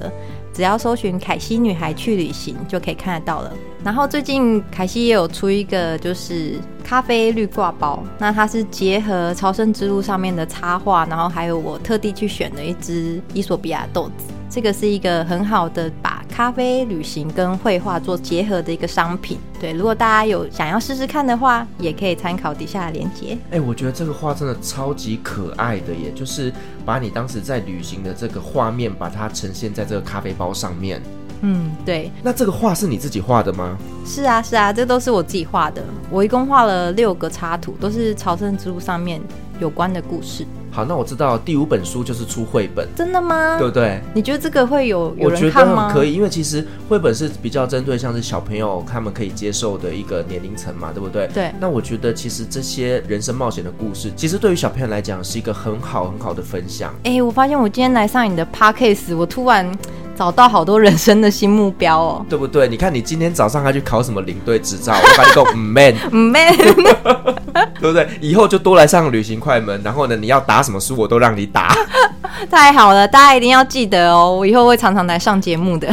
[0.56, 3.51] 只要搜寻“凯西女孩去旅行”就可以看得到了。
[3.84, 8.01] 然后最近凯西也有出一个，就是咖啡绿挂包。
[8.18, 14.34] 那它是结合《朝圣之路》上面的插画，然后还有我特地去选了一只伊索比亚豆子。
[14.50, 19.38] 这个是一个很好的把咖啡、旅行跟绘画做结合的一个商品。
[19.60, 23.38] 对，如果大家有想要试试看的话，也可以参考底下的链接。
[23.52, 26.54] 哎、我觉得这个画真的超级可爱的耶，就是
[26.86, 31.02] 把你当时在旅行的这个画面，把它呈现在这个咖啡包上面。
[31.42, 32.12] 嗯，对。
[32.24, 33.78] 那这个画是你自己画的吗？
[34.06, 35.84] 是啊，是啊，这都是我自己画的。
[36.10, 39.22] 我一共画了六个插图，都是朝圣之路上面
[39.60, 40.46] 有关的故事。
[40.72, 43.58] 好，那我知道第五本书就是出绘本，真的吗？
[43.58, 44.02] 对不对？
[44.14, 45.86] 你觉得这个会有有人看吗？
[45.86, 51.30] 我觉得可以，因为其实绘本是比较针对像是小朋友他们可以接受的一个年龄层嘛，对不对？
[51.34, 51.52] 对。
[51.62, 56.94] 那我觉得其实这些人生冒险的故事，其实对于小朋友来讲是一个很好很好的分享。
[57.04, 59.72] 哎，我发现我今天来上你的 podcast，我突然。
[60.16, 62.68] 找到好多人生的新目标哦，对不对？
[62.68, 64.93] 你看你今天早上还去考什么领队执照？
[64.93, 66.55] 我把你讲，唔 man，唔 man，
[67.80, 68.07] 对不对？
[68.22, 71.76] 以后就多来上旅行快门，然后呢，你要打什么书我都让你打。
[72.49, 75.88] 太好了，大家一定要记得哦，我以后会常常来上节目的。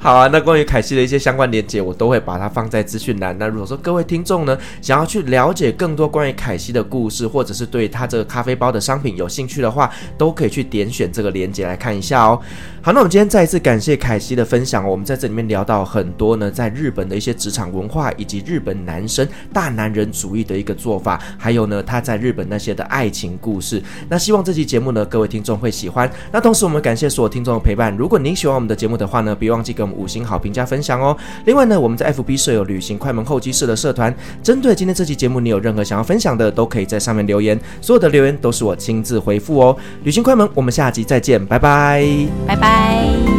[0.00, 3.36] 好啊，那关于凯西的一些相关连接，我都会把它放在资讯栏。
[3.38, 12.40] 那如果说各位听众呢，想要去了解更多关于凯西的故事，或者是对他这个咖啡包的商品有兴趣的话，都可以去点选这个连接来看一下哦。
[12.80, 14.84] 好，那我们今天再一次感谢凯西的分享。
[14.84, 23.80] 我们在这里面聊到很多呢，在日本的一些职场文化，以及日本男生大男人主义的一个做法，还有呢，他在日本那些的爱情故事。
[24.08, 26.10] 那希望这期节目呢，各位听众会喜欢。
[26.32, 27.96] 那同时，我们感谢所有听众的陪伴。
[27.96, 31.16] 如果您喜欢我们的节目的话呢，别忘记给我们五星好评加分享哦。
[31.44, 39.76] 另外呢，我们在 FB 设有旅行快门候机室的社团，针对今天这期节目，你有任何想要分享的，都可以在上面留言，所有的留言都是我亲自回复哦。
[40.02, 42.04] 旅行快门，我们下集再见，拜拜，
[42.48, 43.35] 拜拜。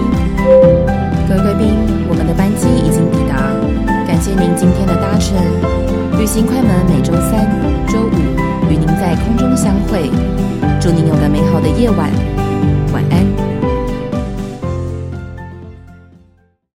[4.40, 5.36] 您今天的搭乘。
[6.20, 7.50] 旅行快门每周三、
[7.88, 10.10] 周五与您在空中相会，
[10.80, 12.12] 祝您有个美好的夜晚。